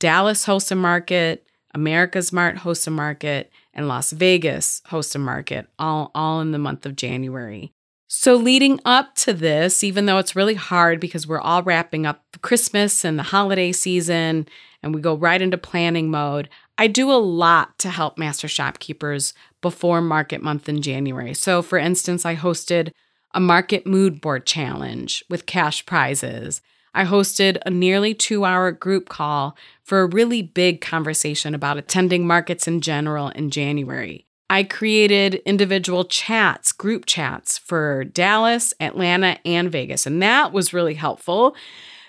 Dallas 0.01 0.45
hosts 0.45 0.73
a 0.73 0.75
market, 0.75 1.47
America's 1.73 2.33
Mart 2.33 2.59
hosts 2.59 2.87
a 2.89 2.91
market, 2.91 3.51
and 3.73 3.87
Las 3.87 4.11
Vegas 4.11 4.83
hosts 4.87 5.15
a 5.15 5.21
market, 5.21 5.69
all, 5.79 6.11
all 6.15 6.41
in 6.41 6.51
the 6.51 6.59
month 6.59 6.85
of 6.85 6.97
January. 6.97 7.73
So, 8.09 8.35
leading 8.35 8.81
up 8.85 9.15
to 9.17 9.33
this, 9.33 9.85
even 9.85 10.07
though 10.07 10.19
it's 10.19 10.37
really 10.37 10.55
hard 10.55 11.01
because 11.01 11.27
we're 11.27 11.41
all 11.41 11.63
wrapping 11.63 12.05
up 12.05 12.25
Christmas 12.43 13.05
and 13.05 13.19
the 13.19 13.23
holiday 13.23 13.71
season 13.71 14.47
and 14.83 14.95
we 14.95 15.01
go 15.01 15.15
right 15.15 15.41
into 15.41 15.59
planning 15.59 16.11
mode, 16.11 16.49
I 16.79 16.87
do 16.87 17.11
a 17.11 17.15
lot 17.15 17.79
to 17.81 17.91
help 17.91 18.19
master 18.19 18.49
shopkeepers 18.49 19.35
before 19.61 20.01
market 20.01 20.43
month 20.43 20.69
in 20.69 20.83
January. 20.83 21.35
So, 21.35 21.63
for 21.63 21.79
instance, 21.79 22.27
I 22.27 22.37
hosted 22.37 22.91
a 23.35 23.41
market 23.41 23.87
mood 23.87 24.21
board 24.21 24.47
challenge 24.47 25.25
with 25.29 25.47
cash 25.47 25.87
prizes. 25.87 26.61
I 26.95 27.05
hosted 27.05 27.59
a 27.65 27.71
nearly 27.71 28.15
two 28.15 28.45
hour 28.45 28.73
group 28.73 29.09
call 29.09 29.57
for 29.83 30.03
a 30.03 30.07
really 30.07 30.43
big 30.43 30.81
conversation 30.81 31.55
about 31.55 31.79
attending 31.79 32.27
markets 32.27 32.69
in 32.69 32.81
general 32.81 33.29
in 33.31 33.51
January. 33.51 34.27
I 34.51 34.65
created 34.65 35.37
individual 35.47 36.05
chats, 36.05 36.73
group 36.73 37.07
chats 37.07 37.57
for 37.57 38.05
Dallas, 38.05 38.75
Atlanta, 38.81 39.39
and 39.47 39.73
Vegas. 39.73 40.05
And 40.05 40.23
that 40.23 40.53
was 40.53 40.75
really 40.75 40.93
helpful 40.93 41.57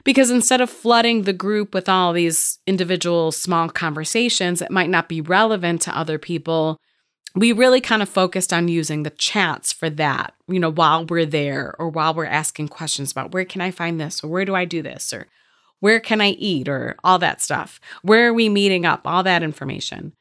because 0.04 0.30
instead 0.30 0.62
of 0.62 0.70
flooding 0.70 1.24
the 1.24 1.34
group 1.34 1.74
with 1.74 1.88
all 1.88 2.14
these 2.14 2.60
individual 2.68 3.32
small 3.32 3.70
conversations 3.70 4.60
that 4.60 4.72
might 4.72 4.90
not 4.90 5.08
be 5.08 5.22
relevant 5.22 5.82
to 5.82 5.98
other 5.98 6.18
people, 6.18 6.78
we 7.36 7.52
really 7.52 7.82
kind 7.82 8.02
of 8.02 8.10
focused 8.10 8.54
on 8.54 8.68
using 8.68 9.04
the 9.04 9.10
chats 9.10 9.74
for 9.74 9.90
that, 9.90 10.34
you 10.48 10.60
know, 10.60 10.72
while 10.72 11.06
we're 11.06 11.26
there 11.26 11.76
or 11.80 11.90
while 11.90 12.14
we're 12.14 12.26
asking 12.26 12.68
questions 12.68 13.12
about 13.12 13.34
where 13.34 13.46
can 13.46 13.62
I 13.62 13.72
find 13.72 14.00
this 14.00 14.24
or 14.24 14.28
where 14.28 14.46
do 14.46 14.56
I 14.56 14.66
do 14.66 14.82
this 14.82 15.14
or 15.14 15.28
where 15.80 16.00
can 16.00 16.22
I 16.22 16.30
eat 16.30 16.70
or 16.70 16.96
all 17.04 17.20
that 17.20 17.42
stuff. 17.42 17.82
Where 18.04 18.30
are 18.30 18.34
we 18.34 18.48
meeting 18.48 18.86
up? 18.86 19.02
All 19.06 19.24
that 19.24 19.44
information. 19.44 20.14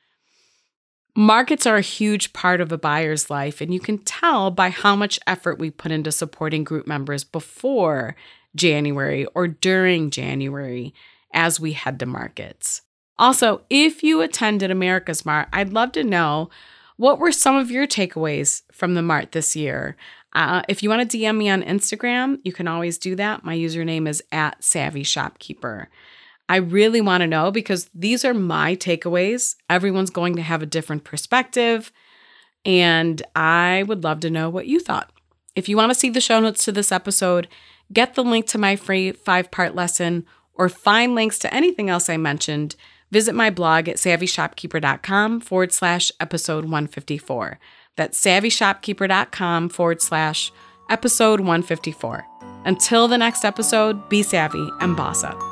Markets 1.14 1.66
are 1.66 1.76
a 1.76 1.82
huge 1.82 2.32
part 2.32 2.60
of 2.60 2.72
a 2.72 2.78
buyer's 2.78 3.30
life, 3.30 3.60
and 3.60 3.72
you 3.72 3.78
can 3.78 3.98
tell 3.98 4.50
by 4.50 4.70
how 4.70 4.96
much 4.96 5.20
effort 5.26 5.58
we 5.58 5.70
put 5.70 5.92
into 5.92 6.10
supporting 6.10 6.64
group 6.64 6.86
members 6.86 7.22
before 7.22 8.16
January 8.54 9.26
or 9.34 9.48
during 9.48 10.10
January 10.10 10.94
as 11.32 11.58
we 11.58 11.72
head 11.72 11.98
to 12.00 12.06
markets. 12.06 12.82
Also, 13.18 13.62
if 13.70 14.02
you 14.02 14.20
attended 14.20 14.70
America's 14.70 15.24
Mart, 15.24 15.48
I'd 15.52 15.72
love 15.72 15.92
to 15.92 16.04
know 16.04 16.50
what 16.96 17.18
were 17.18 17.32
some 17.32 17.56
of 17.56 17.70
your 17.70 17.86
takeaways 17.86 18.62
from 18.72 18.94
the 18.94 19.02
Mart 19.02 19.32
this 19.32 19.54
year. 19.56 19.96
Uh, 20.34 20.62
if 20.68 20.82
you 20.82 20.88
want 20.88 21.08
to 21.08 21.18
DM 21.18 21.36
me 21.36 21.48
on 21.48 21.62
Instagram, 21.62 22.38
you 22.42 22.52
can 22.52 22.66
always 22.66 22.98
do 22.98 23.14
that. 23.16 23.44
My 23.44 23.56
username 23.56 24.08
is 24.08 24.22
at 24.32 24.62
Savvy 24.62 25.02
Shopkeeper. 25.02 25.88
I 26.48 26.56
really 26.56 27.00
want 27.00 27.20
to 27.22 27.26
know 27.26 27.50
because 27.50 27.88
these 27.94 28.24
are 28.24 28.34
my 28.34 28.76
takeaways. 28.76 29.56
Everyone's 29.70 30.10
going 30.10 30.36
to 30.36 30.42
have 30.42 30.62
a 30.62 30.66
different 30.66 31.04
perspective, 31.04 31.92
and 32.64 33.22
I 33.34 33.84
would 33.86 34.04
love 34.04 34.20
to 34.20 34.30
know 34.30 34.50
what 34.50 34.66
you 34.66 34.80
thought. 34.80 35.10
If 35.54 35.68
you 35.68 35.76
want 35.76 35.92
to 35.92 35.98
see 35.98 36.10
the 36.10 36.20
show 36.20 36.40
notes 36.40 36.64
to 36.64 36.72
this 36.72 36.92
episode, 36.92 37.46
get 37.92 38.14
the 38.14 38.24
link 38.24 38.46
to 38.48 38.58
my 38.58 38.76
free 38.76 39.12
five 39.12 39.50
part 39.50 39.74
lesson, 39.74 40.26
or 40.54 40.68
find 40.68 41.14
links 41.14 41.38
to 41.40 41.54
anything 41.54 41.88
else 41.88 42.08
I 42.08 42.16
mentioned, 42.16 42.76
visit 43.10 43.34
my 43.34 43.50
blog 43.50 43.88
at 43.88 43.96
savvyshopkeeper.com 43.96 45.40
forward 45.40 45.72
slash 45.72 46.12
episode 46.20 46.64
154. 46.64 47.58
That's 47.96 48.20
savvyshopkeeper.com 48.20 49.68
forward 49.68 50.02
slash 50.02 50.52
episode 50.88 51.40
154. 51.40 52.26
Until 52.64 53.08
the 53.08 53.18
next 53.18 53.44
episode, 53.44 54.08
be 54.08 54.22
savvy 54.22 54.68
and 54.80 54.96
boss 54.96 55.24
up. 55.24 55.51